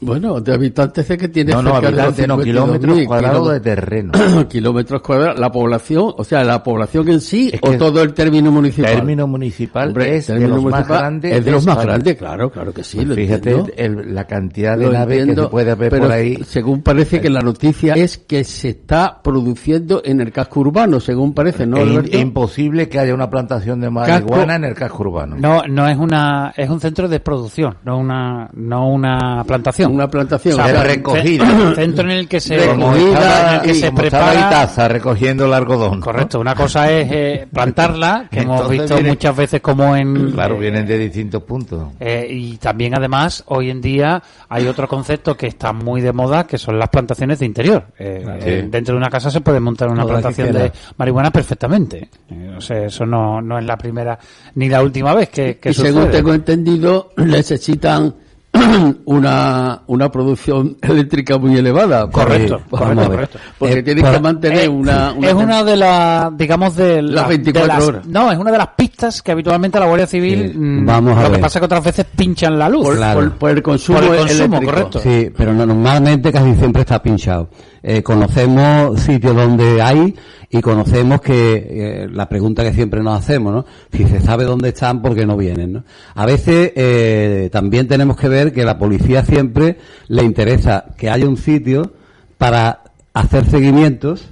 [0.00, 3.60] Bueno, de habitantes es que tiene No, no, de habitantes, no, 52.000 kilómetros cuadrados de
[3.60, 4.12] terreno.
[4.48, 8.52] kilómetros cuadrados, la población, o sea, la población en sí Es o todo el término
[8.52, 8.94] municipal.
[8.94, 11.82] Término municipal Hombre, es de término los más municipal grandes Es de de los más
[11.84, 12.98] grandes, claro, claro que sí.
[12.98, 16.12] Pues lo fíjate el- la cantidad de Lo naves que se puede ver pero por
[16.12, 16.38] ahí.
[16.44, 21.34] Según parece que la noticia es que se está produciendo en el casco urbano, según
[21.34, 21.76] parece, ¿no?
[21.78, 25.34] Es in- imposible que haya una plantación de marihuana en el casco urbano.
[25.40, 29.87] No, no es una, es un centro de producción, no una, no una plantación.
[29.88, 30.60] Una plantación.
[30.60, 31.46] O sea, recogida.
[31.46, 34.48] ce- Centro en el que se, el que se prepara.
[34.48, 36.00] Itaza recogiendo el algodón.
[36.00, 40.32] Correcto, una cosa es eh, plantarla, que hemos visto viene- muchas veces como en...
[40.32, 41.88] Claro, eh, vienen de distintos puntos.
[42.00, 46.46] eh, y también además hoy en día hay otro concepto que está muy de moda
[46.46, 47.84] que son las plantaciones de interior.
[47.98, 48.68] Eh, eh, Sí.
[48.70, 52.08] Dentro de una casa se puede montar una Toda plantación de marihuana perfectamente.
[52.30, 54.18] Eh, o sea, eso no, no es la primera
[54.54, 58.14] ni la última vez que, que y según tengo entendido, necesitan
[59.04, 62.10] una, una producción eléctrica muy elevada.
[62.10, 63.38] Correcto, Porque- correcto, vamos a ver, correcto.
[63.58, 67.24] Porque Eh, tienen por- que mantener eh, una, es una de las, digamos, de Las
[67.28, 68.06] de 24 las- horas.
[68.06, 70.52] No, es una de las pistas que habitualmente la Guardia Civil.
[70.56, 71.40] mm, vamos a lo que ver.
[71.40, 72.84] pasa es que otras veces pinchan la luz.
[72.84, 73.20] por, Claro.
[73.20, 74.72] por- por el consumo, Por el consumo, eléctrico.
[74.72, 74.98] correcto.
[75.00, 77.48] Sí, pero no- normalmente casi siempre está pinchado.
[77.82, 80.14] Eh, conocemos sitios donde hay
[80.50, 81.66] y conocemos que
[82.04, 83.66] eh, la pregunta que siempre nos hacemos, ¿no?
[83.92, 85.72] Si se sabe dónde están, ¿por qué no vienen?
[85.74, 85.84] ¿no?
[86.14, 89.76] A veces eh, también tenemos que ver que la policía siempre
[90.08, 91.92] le interesa que haya un sitio
[92.38, 92.82] para
[93.12, 94.28] hacer seguimientos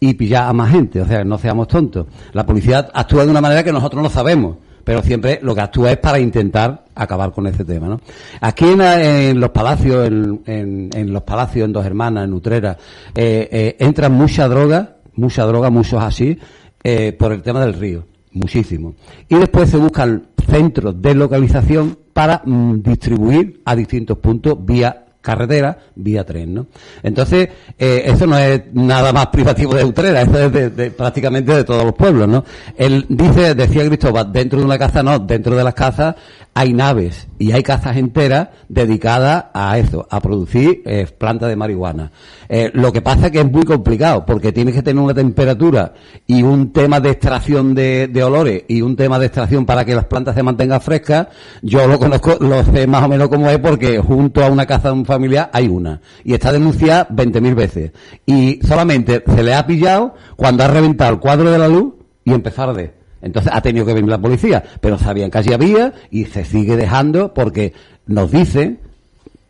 [0.00, 2.06] y pillar a más gente, o sea, no seamos tontos.
[2.32, 5.92] La policía actúa de una manera que nosotros no sabemos, pero siempre lo que actúa
[5.92, 8.00] es para intentar acabar con ese tema, ¿no?
[8.40, 12.76] Aquí en, en los palacios, en, en- los palacios, en Dos Hermanas, en Utrera,
[13.14, 16.38] eh, eh, entra mucha droga, mucha droga, muchos así,
[16.82, 18.94] eh, por el tema del río, muchísimo.
[19.28, 25.78] Y después se buscan centros de localización para mm, distribuir a distintos puntos vía carretera
[25.94, 26.66] vía tren, ¿no?
[27.02, 27.48] Entonces,
[27.78, 31.82] eh, eso no es nada más privativo de Utrera, eso es de, prácticamente de todos
[31.82, 32.44] los pueblos, ¿no?
[32.76, 36.14] Él dice, decía Cristóbal, dentro de una casa no, dentro de las casas
[36.54, 42.12] hay naves y hay casas enteras dedicadas a eso, a producir eh, plantas de marihuana.
[42.48, 45.92] Eh, lo que pasa es que es muy complicado, porque tienes que tener una temperatura
[46.26, 50.04] y un tema de extracción de, olores y un tema de extracción para que las
[50.04, 51.26] plantas se mantengan frescas.
[51.60, 54.92] Yo lo conozco, lo sé más o menos cómo es, porque junto a una casa
[54.92, 56.00] un familiar hay una.
[56.24, 57.92] Y está denunciada 20.000 veces.
[58.26, 61.94] Y solamente se le ha pillado cuando ha reventado el cuadro de la luz
[62.24, 62.92] y empezar de.
[63.22, 66.76] Entonces ha tenido que venir la policía, pero sabían que allí había y se sigue
[66.76, 67.72] dejando porque
[68.06, 68.80] nos dicen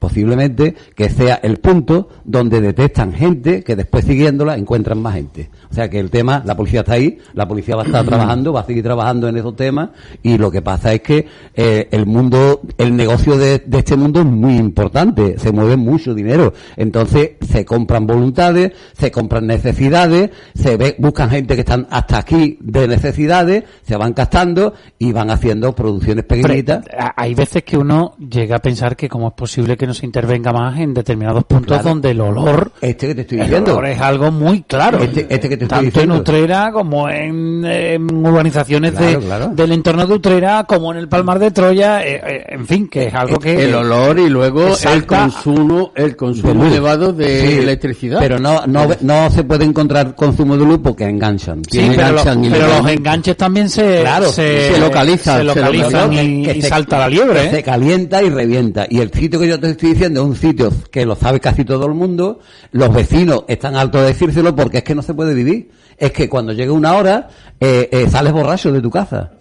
[0.05, 5.48] posiblemente que sea el punto donde detectan gente que después siguiéndola encuentran más gente.
[5.70, 8.52] O sea que el tema, la policía está ahí, la policía va a estar trabajando,
[8.52, 9.88] va a seguir trabajando en esos temas
[10.22, 14.20] y lo que pasa es que eh, el mundo, el negocio de, de este mundo
[14.20, 20.76] es muy importante, se mueve mucho dinero, entonces se compran voluntades, se compran necesidades, se
[20.76, 25.74] ve, buscan gente que están hasta aquí de necesidades, se van gastando y van haciendo
[25.74, 26.84] producciones pequeñitas.
[27.16, 30.53] Hay veces que uno llega a pensar que cómo es posible que no se intervenga
[30.53, 31.88] más en determinados puntos Claro.
[31.90, 33.72] donde el olor, Este que te estoy el diciendo.
[33.72, 34.99] olor es algo muy claro.
[35.03, 36.14] Este, este que te estoy tanto diciendo.
[36.14, 39.49] en Utrera como en, en urbanizaciones Claro, de, claro.
[39.49, 43.07] del entorno de Utrera, como en el Palmar de Troya, eh, eh, en fin, que
[43.07, 43.64] es algo que...
[43.64, 48.18] el olor y luego el consumo, el consumo De elevado de Sí, electricidad.
[48.20, 51.62] Pero no, no, no se puede encontrar consumo de luz porque enganchan.
[51.70, 56.12] Sí, pero, lo- enganchan pero los enganches también se, se, se localizan, se se localizan
[56.12, 57.45] y, salta la que liebre.
[57.47, 57.51] ¿eh?
[57.51, 58.86] Se calienta y revienta.
[58.88, 61.87] Y el sitio que yo te estoy diciendo un sitio que lo sabe casi todo
[61.87, 62.41] el mundo.
[62.72, 65.70] Los vecinos están hartos de decírselo porque es que no se puede vivir.
[65.97, 67.29] Es que cuando llega una hora,
[67.61, 69.33] eh, eh, sales borracho de tu casa.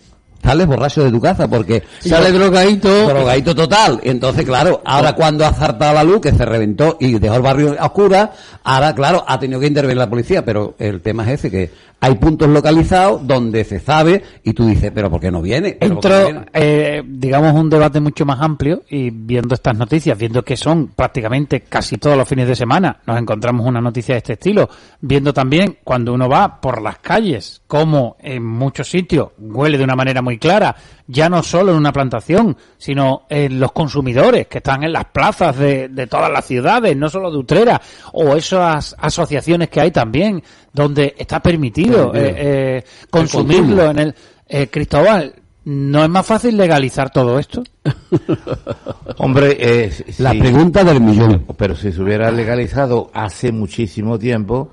[0.43, 3.07] Sales borracho de tu casa porque Sale drogadito.
[3.07, 3.99] drogadito total.
[4.03, 7.75] Entonces, claro, ahora cuando ha zartado la luz, que se reventó y dejó el barrio
[7.79, 8.29] a oscuras,
[8.63, 10.43] ahora, claro, ha tenido que intervenir la policía.
[10.43, 11.71] Pero el tema es ese, que
[12.01, 15.77] hay puntos localizados donde se sabe y tú dices, pero ¿por qué no viene?
[15.79, 16.45] ¿Pero por qué no Entro, viene?
[16.53, 21.61] eh, digamos, un debate mucho más amplio y viendo estas noticias, viendo que son prácticamente
[21.61, 24.69] casi todos los fines de semana, nos encontramos una noticia de este estilo,
[24.99, 29.95] viendo también cuando uno va por las calles, como en muchos sitios huele de una
[29.95, 30.75] manera muy muy clara,
[31.07, 35.55] ya no solo en una plantación, sino en los consumidores que están en las plazas
[35.57, 37.79] de, de todas las ciudades, no solo de Utrera,
[38.13, 44.15] o esas asociaciones que hay también, donde está permitido eh, eh, consumirlo en el...
[44.47, 45.33] Eh, Cristóbal,
[45.65, 47.63] ¿no es más fácil legalizar todo esto?
[49.17, 51.45] Hombre, eh, si- La pregunta del millón.
[51.57, 54.71] Pero si se hubiera legalizado hace muchísimo tiempo,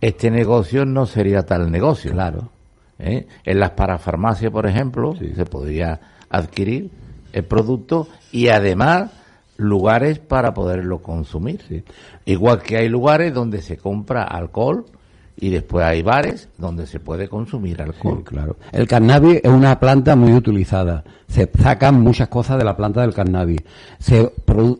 [0.00, 2.12] este negocio no sería tal negocio.
[2.12, 2.50] Claro.
[3.04, 3.26] ¿Eh?
[3.44, 6.00] En las parafarmacias, por ejemplo, se podría
[6.30, 6.90] adquirir
[7.34, 9.10] el producto y además
[9.58, 11.84] lugares para poderlo consumir.
[12.24, 14.86] Igual que hay lugares donde se compra alcohol
[15.36, 18.22] y después hay bares donde se puede consumir alcohol.
[18.24, 18.56] claro.
[18.72, 21.02] El cannabis es una planta muy utilizada.
[21.26, 23.60] Se sacan muchas cosas de la planta del cannabis.
[23.98, 24.30] Se,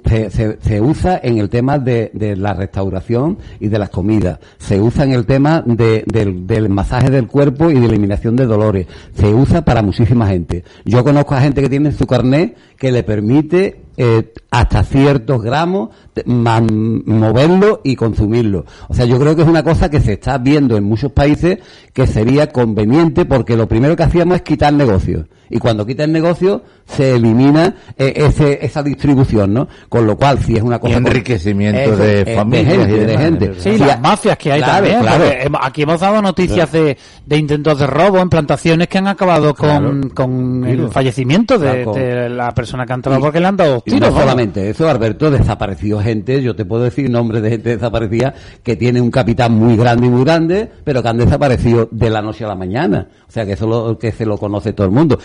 [0.04, 4.38] se, se- se usa en el tema de, de la restauración y de las comidas.
[4.58, 8.46] Se usa en el tema de- del, del masaje del cuerpo y de eliminación de
[8.46, 8.86] dolores.
[9.14, 10.62] Se usa para muchísima gente.
[10.84, 15.90] Yo conozco a gente que tiene su carnet que le permite eh, hasta ciertos gramos
[16.26, 18.64] moverlo y consumirlo.
[18.88, 21.58] O sea, yo creo que es una cosa que se está viendo en muchos países
[21.92, 25.26] que sería conveniente porque lo primero que hacíamos es quitar negocios.
[25.50, 29.68] Y cuando quita el negocio, se elimina eh, ese, esa distribución, ¿no?
[29.88, 30.94] Con lo cual, si es una cosa...
[30.94, 33.52] Y enriquecimiento Eso, de eh, familias de gente, y de gente.
[33.58, 35.00] Sí, Si las mafias que hay claro, también.
[35.00, 35.58] claro.
[35.62, 40.10] aquí hemos dado noticias de, de intentos de robo en plantaciones que han acabado con,
[40.10, 40.90] con el Claro.
[40.90, 41.92] fallecimiento de, Claro.
[41.94, 44.12] de la persona que ha entrado Y- porque le han dado Y tiros.
[44.12, 48.76] no solamente eso, Alberto, desapareció gente, yo te puedo decir nombres de gente desaparecida que
[48.76, 52.44] tiene un capital muy grande y muy grande, pero que han desaparecido de la noche
[52.44, 53.08] a la mañana.
[53.28, 55.18] O sea que eso lo, que se lo conoce todo el mundo.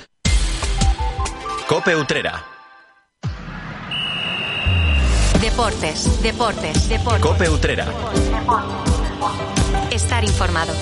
[1.69, 2.43] Cope Utrera.
[5.39, 7.21] Deportes, deportes, deportes.
[7.21, 7.85] Cope Utrera.
[9.91, 10.73] Estar informado.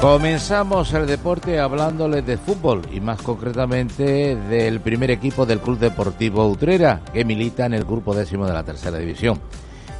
[0.00, 6.46] Comenzamos el deporte hablándoles de fútbol y más concretamente del primer equipo del Club Deportivo
[6.46, 9.40] Utrera que milita en el grupo décimo de la tercera división.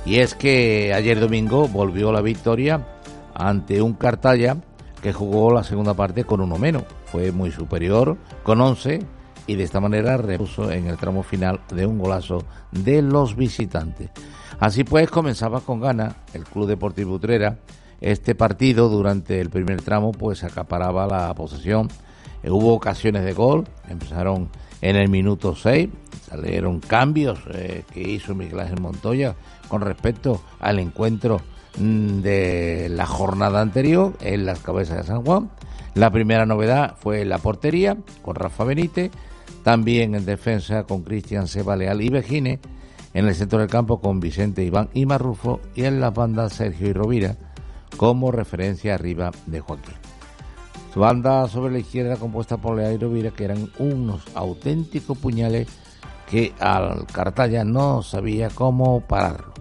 [0.07, 2.87] Y es que ayer domingo volvió la victoria
[3.35, 4.57] ante un Cartaya
[5.03, 6.85] que jugó la segunda parte con uno menos.
[7.07, 9.01] Fue muy superior con 11
[9.47, 14.11] y de esta manera repuso en el tramo final de un golazo de los visitantes.
[14.59, 17.59] Así pues comenzaba con gana el Club Deportivo Utrera
[18.01, 21.89] este partido durante el primer tramo pues acaparaba la posesión.
[22.43, 24.49] Eh, hubo ocasiones de gol, empezaron
[24.83, 25.89] en el minuto 6,
[26.29, 29.35] salieron cambios eh, que hizo Miguel Ángel Montoya
[29.69, 31.41] con respecto al encuentro
[31.79, 35.51] mm, de la jornada anterior en las cabezas de San Juan.
[35.95, 39.11] La primera novedad fue la portería con Rafa Benítez,
[39.65, 42.61] también en defensa con Cristian Seba Leal y Vejine,
[43.13, 46.89] en el centro del campo con Vicente Iván y Marrufo y en la banda Sergio
[46.89, 47.37] y Rovira
[47.97, 50.10] como referencia arriba de Joaquín.
[50.93, 55.69] Su banda sobre la izquierda compuesta por Leal y Rovira que eran unos auténticos puñales
[56.29, 59.55] que al Cartaya no sabía cómo pararlo.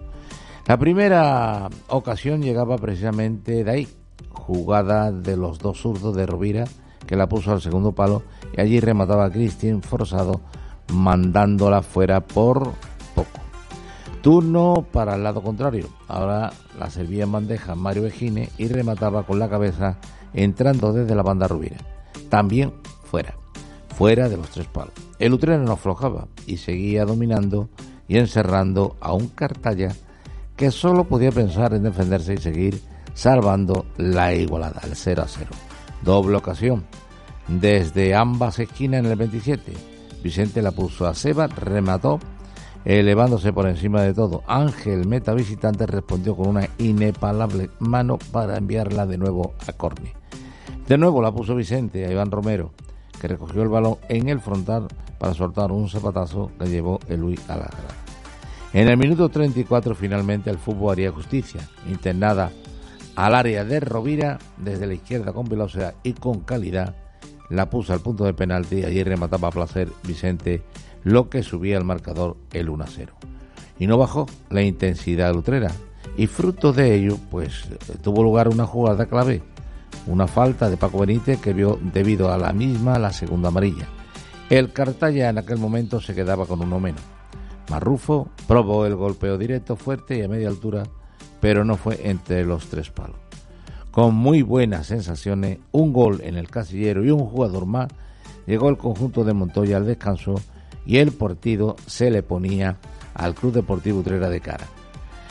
[0.66, 3.88] La primera ocasión llegaba precisamente de ahí,
[4.30, 6.64] jugada de los dos zurdos de Rovira
[7.06, 8.22] que la puso al segundo palo
[8.56, 10.40] y allí remataba a Cristian forzado
[10.92, 12.72] mandándola fuera por
[13.14, 13.40] poco.
[14.22, 15.88] Turno para el lado contrario.
[16.08, 19.98] Ahora la servía en bandeja Mario Ejine y remataba con la cabeza
[20.34, 21.78] entrando desde la banda Rubira.
[22.28, 22.72] También
[23.04, 23.34] fuera,
[23.96, 24.94] fuera de los tres palos.
[25.18, 27.68] El Utrera no aflojaba y seguía dominando
[28.08, 29.94] y encerrando a un Cartaya
[30.56, 32.82] que solo podía pensar en defenderse y seguir
[33.14, 35.50] salvando la igualada, el 0 a 0.
[36.02, 36.84] Doble ocasión.
[37.48, 39.72] Desde ambas esquinas en el 27.
[40.22, 42.20] Vicente la puso a Seba, remató
[42.84, 44.42] elevándose por encima de todo.
[44.46, 50.14] Ángel, meta visitante, respondió con una inepalable mano para enviarla de nuevo a Corne.
[50.88, 52.72] De nuevo la puso Vicente a Iván Romero,
[53.20, 57.48] que recogió el balón en el frontal para soltar un zapatazo que llevó el Luis
[57.48, 57.94] a la grada.
[58.72, 62.50] En el minuto 34 finalmente el fútbol haría justicia, internada
[63.16, 66.94] al área de Rovira desde la izquierda con velocidad y con calidad,
[67.50, 70.62] la puso al punto de penalti y allí remataba a placer Vicente
[71.04, 73.12] lo que subía al marcador el 1 a 0.
[73.78, 75.70] Y no bajó la intensidad lutrera.
[76.16, 77.68] Y fruto de ello, pues
[78.02, 79.42] tuvo lugar una jugada clave,
[80.06, 83.86] una falta de Paco Benítez que vio debido a la misma la segunda amarilla.
[84.50, 87.02] El Cartaya en aquel momento se quedaba con uno menos.
[87.70, 90.82] Marrufo probó el golpeo directo fuerte y a media altura,
[91.40, 93.16] pero no fue entre los tres palos.
[93.92, 97.88] Con muy buenas sensaciones, un gol en el casillero y un jugador más,
[98.46, 100.34] llegó el conjunto de Montoya al descanso
[100.90, 102.78] y el partido se le ponía
[103.14, 104.66] al Club Deportivo Utrera de cara.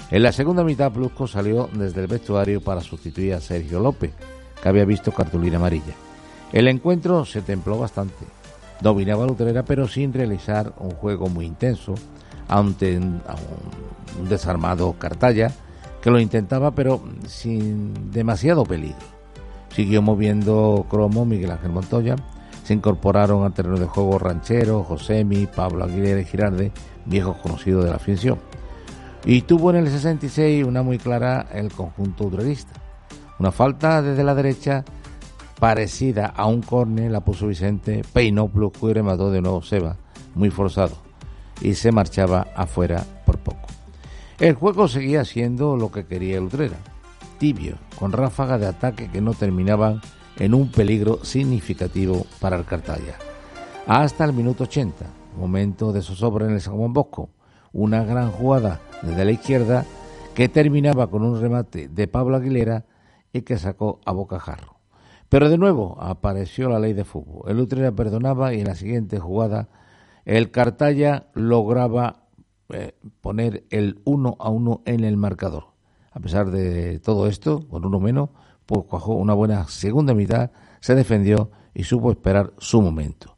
[0.10, 4.14] En la segunda mitad, Plusco salió desde el vestuario para sustituir a Sergio López,
[4.64, 5.94] que había visto cartulina amarilla.
[6.54, 8.26] El encuentro se templó bastante.
[8.80, 11.94] Dominaba Utrera, pero sin realizar un juego muy intenso,
[12.48, 13.22] ante un,
[14.30, 15.52] desarmado Cartaya,
[16.02, 18.96] que lo intentaba, pero sin demasiado peligro.
[19.76, 22.16] Siguió moviendo cromo Miguel Ángel Montoya.
[22.70, 26.72] Se incorporaron al terreno de juego Ranchero, Josemi, Pablo Aguilera y Girarde,
[27.04, 28.38] viejos conocidos de la afición.
[29.26, 32.80] Y tuvo en el 66 una muy clara el conjunto utrerista.
[33.40, 34.86] Una falta desde la derecha
[35.60, 39.96] parecida a un córner la puso Vicente, peinó Plusco y remató de nuevo Seba,
[40.36, 40.96] muy forzado,
[41.62, 43.68] y se marchaba afuera por poco.
[44.40, 46.78] El juego seguía siendo lo que quería el Utrera,
[47.40, 50.02] tibio, con ráfagas de ataque que no terminaban
[50.40, 53.18] en un peligro significativo para el Cartaya.
[53.86, 55.06] Hasta el minuto 80,
[55.38, 57.30] momento de zozobra en el San Juan Bosco,
[57.74, 59.86] una gran jugada desde la izquierda
[60.34, 62.86] que terminaba con un remate de Pablo Aguilera
[63.34, 64.80] y que sacó a bocajarro.
[65.28, 67.50] Pero de nuevo apareció la ley de fútbol.
[67.50, 69.70] El Utrera perdonaba y en la siguiente jugada
[70.26, 72.24] el Cartaya lograba
[72.70, 75.66] eh, poner el 1 a 1 en el marcador.
[76.12, 78.30] A pesar de todo esto, con uno menos,
[78.70, 83.36] pues cuajó una buena segunda mitad, se defendió y supo esperar su momento.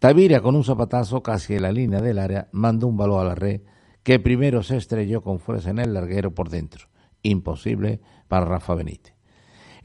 [0.00, 3.36] Taviria, con un zapatazo casi en la línea del área, mandó un balón a la
[3.36, 3.60] red
[4.02, 6.88] que primero se estrelló con fuerza en el larguero por dentro.
[7.22, 9.14] Imposible para Rafa Benítez.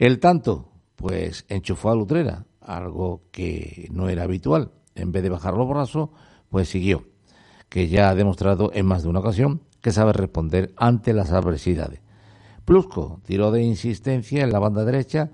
[0.00, 4.72] El tanto, pues enchufó a Lutrera, algo que no era habitual.
[4.96, 6.08] En vez de bajar los brazos,
[6.48, 7.04] pues siguió,
[7.68, 12.00] que ya ha demostrado en más de una ocasión que sabe responder ante las adversidades.
[12.70, 15.32] Plusco tiró de insistencia en la banda derecha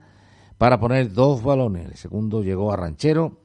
[0.56, 1.84] para poner dos balones.
[1.84, 3.42] El segundo llegó a Ranchero,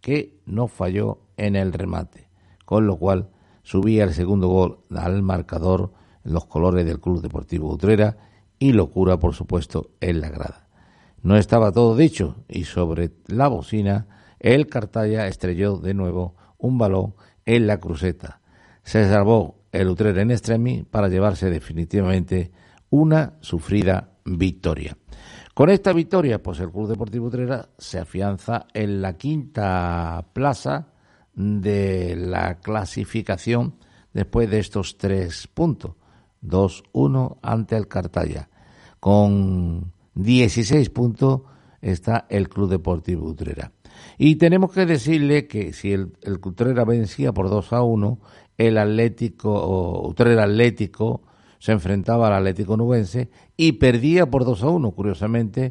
[0.00, 2.28] que no falló en el remate,
[2.64, 3.30] con lo cual
[3.64, 5.92] subía el segundo gol al marcador
[6.24, 8.16] en los colores del Club Deportivo Utrera
[8.60, 10.68] y locura, por supuesto, en la grada.
[11.20, 14.06] No estaba todo dicho y sobre la bocina
[14.38, 18.40] el Cartaya estrelló de nuevo un balón en la cruceta.
[18.84, 22.52] Se salvó el Utrera en extremi para llevarse definitivamente
[22.92, 24.96] una sufrida victoria.
[25.54, 30.88] Con esta victoria, pues el Club Deportivo Utrera se afianza en la quinta plaza
[31.34, 33.76] de la clasificación
[34.12, 35.92] después de estos tres puntos.
[36.42, 38.48] 2-1 ante el Cartaya.
[39.00, 41.42] Con 16 puntos
[41.80, 43.72] está el Club Deportivo Utrera.
[44.18, 48.18] Y tenemos que decirle que si el, el Utrera vencía por 2 a 1,
[48.58, 51.22] el Atlético, Utrera Atlético,
[51.62, 54.90] se enfrentaba al Atlético Nubense y perdía por 2 a 1.
[54.90, 55.70] Curiosamente,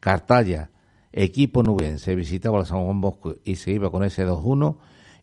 [0.00, 0.72] Cartaya,
[1.12, 4.78] equipo nubense, visitaba al San Juan Bosco y se iba con ese 2-1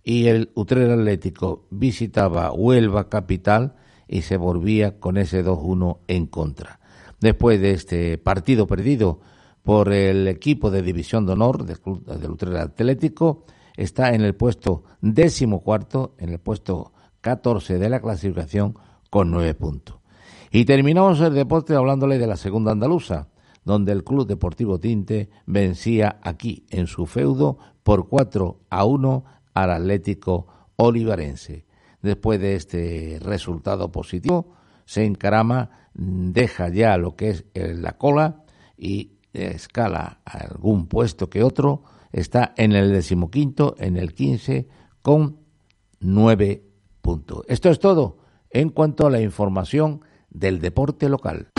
[0.05, 3.76] y el Utrera Atlético visitaba Huelva Capital
[4.08, 6.80] y se volvía con ese 2-1 en contra.
[7.20, 9.20] Después de este partido perdido
[9.62, 13.43] por el equipo de División de Honor del, Club, del Utrera Atlético,
[13.76, 18.78] está en el puesto décimo cuarto, en el puesto 14 de la clasificación
[19.10, 19.97] con nueve puntos.
[20.51, 23.28] Y terminamos el deporte hablándole de la segunda andaluza,
[23.66, 29.72] donde el Club Deportivo Tinte vencía aquí en su feudo por 4 a 1 al
[29.72, 30.47] Atlético
[30.78, 31.66] Olivarense.
[32.01, 34.53] Después de este resultado positivo,
[34.86, 38.43] se encarama, deja ya lo que es la cola
[38.78, 41.84] y escala algún puesto que otro,
[42.14, 44.70] está en el decimoquinto, en el quince,
[45.01, 45.39] con
[45.99, 46.64] nueve
[47.01, 47.43] puntos.
[47.47, 51.50] Esto es todo en cuanto a la información del deporte local.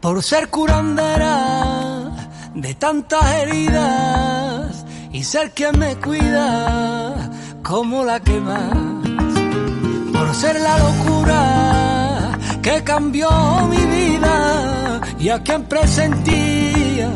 [0.00, 2.10] Por ser curandera
[2.54, 7.30] de tantas heridas y ser quien me cuida
[7.62, 8.74] como la que más.
[10.12, 13.28] Por ser la locura que cambió
[13.68, 17.10] mi vida y a quien presentía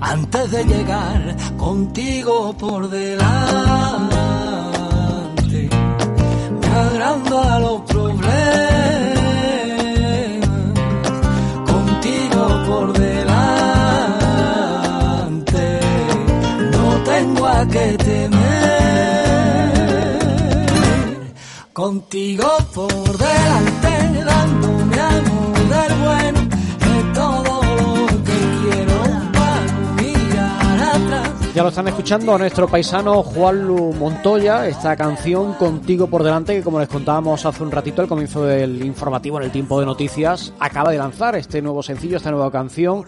[0.00, 4.17] antes de llegar contigo por delante,
[6.80, 8.28] a los problemas,
[11.66, 13.40] contigo por delante,
[16.72, 18.38] no tengo a qué temer,
[21.72, 24.87] contigo por delante, dándome
[31.58, 36.62] Ya lo están escuchando a nuestro paisano Juanlu Montoya, esta canción Contigo por delante, que
[36.62, 40.52] como les contábamos hace un ratito al comienzo del informativo en el tiempo de noticias,
[40.60, 43.04] acaba de lanzar este nuevo sencillo, esta nueva canción,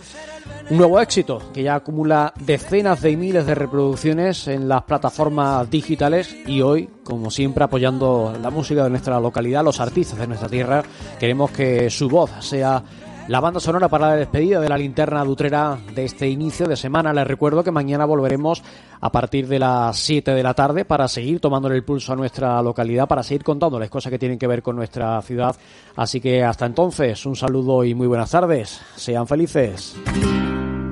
[0.68, 6.36] un nuevo éxito que ya acumula decenas de miles de reproducciones en las plataformas digitales
[6.44, 10.82] y hoy, como siempre, apoyando la música de nuestra localidad, los artistas de nuestra tierra,
[11.20, 12.82] queremos que su voz sea
[13.30, 17.12] la banda sonora para la despedida de la linterna dutrera de este inicio de semana.
[17.12, 18.60] Les recuerdo que mañana volveremos
[19.00, 22.60] a partir de las 7 de la tarde para seguir tomándole el pulso a nuestra
[22.60, 25.54] localidad, para seguir contándoles cosas que tienen que ver con nuestra ciudad.
[25.94, 28.80] Así que hasta entonces, un saludo y muy buenas tardes.
[28.96, 29.94] Sean felices.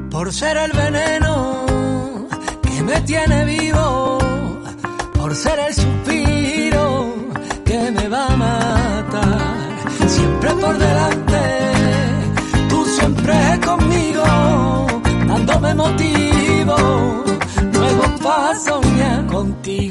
[0.09, 1.64] Por ser el veneno
[2.62, 4.18] que me tiene vivo,
[5.12, 7.14] por ser el suspiro
[7.64, 9.39] que me va a matar,
[10.07, 11.57] siempre por delante
[13.28, 14.24] siempre conmigo,
[15.26, 16.76] dándome motivo,
[17.72, 19.88] nuevo para soñar contigo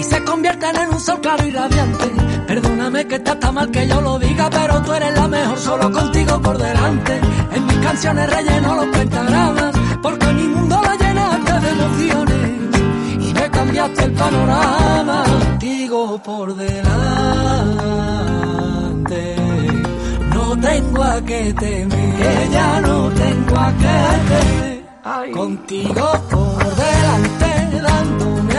[0.00, 2.06] y se convierten en un sol claro y radiante.
[2.46, 5.92] Perdóname que está tan mal que yo lo diga, pero tú eres la mejor solo
[5.92, 7.20] contigo por delante.
[7.54, 9.72] En mis canciones relleno los pentagramas,
[10.02, 12.40] porque mi mundo lo llenaste de emociones
[13.28, 16.80] y me cambiaste el panorama contigo por delante.
[20.34, 23.98] No tengo a que temer, ya no tengo a que
[24.30, 24.80] temer.
[25.32, 28.49] Contigo por delante, dándome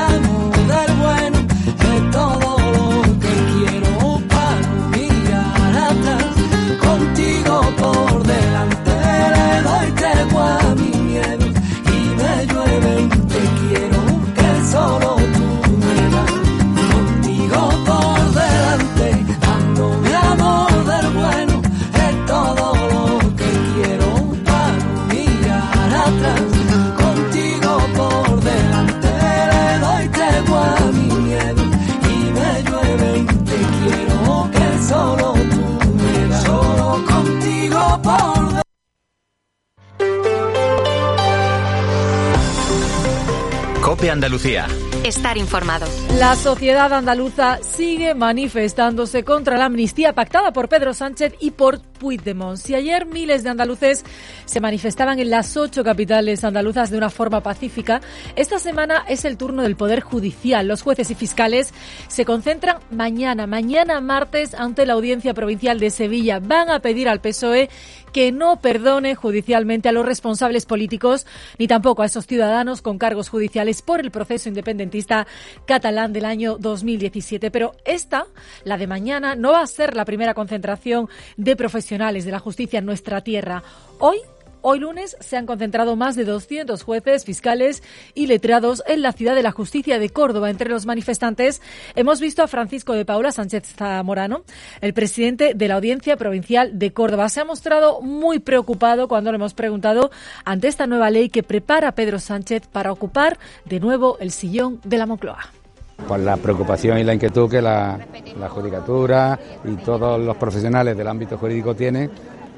[44.12, 44.68] Andalucía.
[45.04, 45.88] Estar informado.
[46.20, 52.58] La sociedad andaluza sigue manifestándose contra la amnistía pactada por Pedro Sánchez y por Puigdemont.
[52.58, 54.04] Si ayer miles de andaluces
[54.46, 58.02] se manifestaban en las ocho capitales andaluzas de una forma pacífica,
[58.36, 60.68] esta semana es el turno del Poder Judicial.
[60.68, 61.76] Los jueces y fiscales
[62.08, 66.40] se concentran mañana, mañana martes, ante la Audiencia Provincial de Sevilla.
[66.40, 67.70] Van a pedir al PSOE
[68.12, 71.28] que no perdone judicialmente a los responsables políticos
[71.60, 75.28] ni tampoco a esos ciudadanos con cargos judiciales por el proceso independentista
[75.66, 77.52] catalán del año 2017.
[77.52, 78.26] Pero esta,
[78.64, 82.80] la de mañana, no va a ser la primera concentración de profesionales de la justicia
[82.80, 83.64] en nuestra tierra.
[84.00, 84.18] Hoy
[84.64, 87.82] Hoy lunes se han concentrado más de 200 jueces, fiscales
[88.14, 90.52] y letrados en la ciudad de la justicia de Córdoba.
[90.52, 91.64] Entre los manifestantes
[91.96, 94.44] hemos visto a Francisco de Paula Sánchez Zamorano,
[94.80, 97.28] el presidente de la Audiencia Provincial de Córdoba.
[97.30, 100.12] Se ha mostrado muy preocupado cuando le hemos preguntado
[100.46, 104.98] ante esta nueva ley que prepara Pedro Sánchez para ocupar de nuevo el sillón de
[105.00, 105.61] la Moncloa.
[106.08, 108.00] Por la preocupación y la inquietud que la,
[108.40, 112.10] la judicatura y todos los profesionales del ámbito jurídico tienen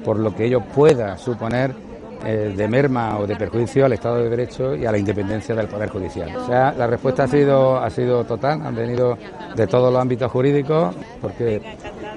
[0.04, 1.74] por lo que ello pueda suponer
[2.26, 5.68] eh, de merma o de perjuicio al Estado de Derecho y a la independencia del
[5.68, 6.34] Poder Judicial.
[6.38, 9.18] O sea, la respuesta ha sido, ha sido total, han venido
[9.56, 11.62] de todos los ámbitos jurídicos, porque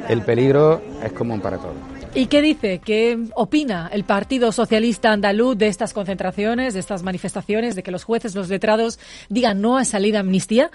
[0.09, 1.75] el peligro es común para todos.
[2.15, 2.81] ¿Y qué dice?
[2.85, 8.05] ¿Qué opina el Partido Socialista Andaluz de estas concentraciones, de estas manifestaciones, de que los
[8.05, 10.71] jueces, los letrados digan no a salida amnistía?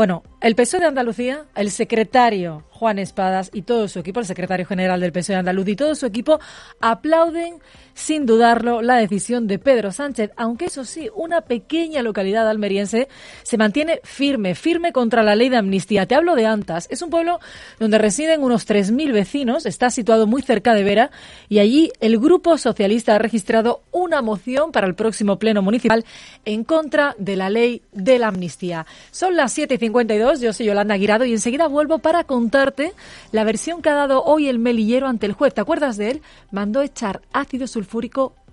[0.00, 4.64] Bueno, el PSOE de Andalucía, el secretario Juan Espadas y todo su equipo, el secretario
[4.64, 6.40] general del PSOE de Andaluz y todo su equipo,
[6.80, 7.58] aplauden
[8.00, 13.08] sin dudarlo la decisión de Pedro Sánchez, aunque eso sí, una pequeña localidad almeriense
[13.42, 16.06] se mantiene firme, firme contra la ley de amnistía.
[16.06, 17.40] Te hablo de Antas, es un pueblo
[17.78, 21.10] donde residen unos 3.000 vecinos, está situado muy cerca de Vera
[21.50, 26.06] y allí el Grupo Socialista ha registrado una moción para el próximo Pleno Municipal
[26.46, 28.86] en contra de la ley de la amnistía.
[29.10, 32.94] Son las 7.52, yo soy Yolanda Guirado y enseguida vuelvo para contarte
[33.30, 35.52] la versión que ha dado hoy el melillero ante el juez.
[35.52, 36.22] ¿Te acuerdas de él?
[36.50, 37.89] Mandó echar ácido sulfúrico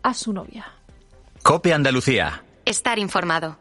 [0.01, 0.65] a su novia.
[1.43, 2.43] Cope Andalucía.
[2.65, 3.57] Estar informado.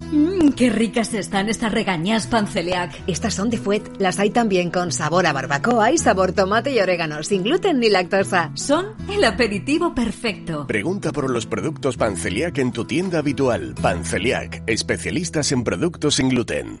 [0.00, 3.02] Mmm, qué ricas están estas regañas panceliac.
[3.08, 3.82] Estas son de Fuet.
[3.98, 7.90] Las hay también con sabor a barbacoa y sabor tomate y orégano, sin gluten ni
[7.90, 8.52] lactosa.
[8.54, 10.66] Son el aperitivo perfecto.
[10.66, 13.74] Pregunta por los productos Panceliac en tu tienda habitual.
[13.82, 16.80] Panceliac, especialistas en productos sin gluten.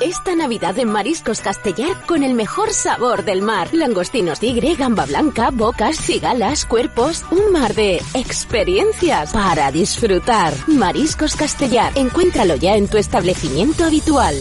[0.00, 3.74] Esta Navidad en Mariscos Castellar con el mejor sabor del mar.
[3.74, 7.24] Langostinos tigre, gamba blanca, bocas, cigalas, cuerpos.
[7.32, 10.54] Un mar de experiencias para disfrutar.
[10.68, 11.92] Mariscos Castellar.
[11.96, 14.36] Encuéntralo ya en tu establecimiento habitual.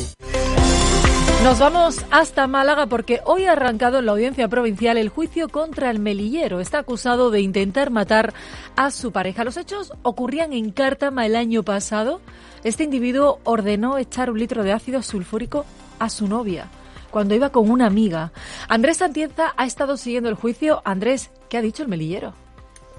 [1.43, 5.89] Nos vamos hasta Málaga porque hoy ha arrancado en la audiencia provincial el juicio contra
[5.89, 6.60] el melillero.
[6.60, 8.34] Está acusado de intentar matar
[8.76, 9.43] a su pareja.
[9.43, 12.22] Los hechos ocurrían en Cártama el año pasado.
[12.68, 15.65] Este individuo ordenó echar un litro de ácido sulfúrico
[15.99, 16.68] a su novia
[17.11, 18.34] cuando iba con una amiga.
[18.68, 20.82] Andrés Santienza ha estado siguiendo el juicio.
[20.84, 22.34] Andrés, ¿qué ha dicho el melillero?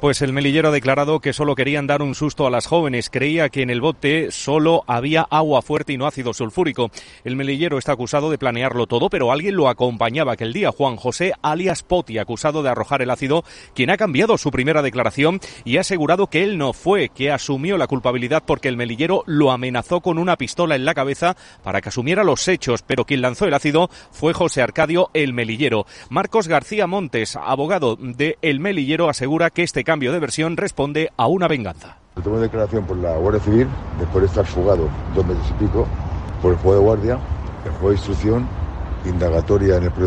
[0.01, 3.11] Pues el melillero ha declarado que solo querían dar un susto a las jóvenes.
[3.11, 6.93] Creía que en el bote solo había agua fuerte y no ácido sulfúrico.
[7.25, 10.71] El melillero está acusado de planearlo todo, pero alguien lo acompañaba aquel día.
[10.71, 13.43] Juan José alias Poti, acusado de arrojar el ácido,
[13.75, 17.77] quien ha cambiado su primera declaración y ha asegurado que él no fue, que asumió
[17.77, 21.89] la culpabilidad porque el melillero lo amenazó con una pistola en la cabeza para que
[21.89, 25.87] asumiera los hechos, pero quien lanzó el ácido fue José Arcadio el melillero.
[26.09, 31.28] Marcos García Montes, abogado de El Melillero, asegura que este cambio de versión responde a
[31.28, 31.97] una venganza.
[32.22, 33.66] Tomo declaración por la Guardia Civil
[33.99, 35.89] después de estar fugado dos meses y pico
[36.43, 37.18] por el juego de guardia,
[37.64, 38.47] el juego de instrucción,
[39.07, 39.91] indagatoria en el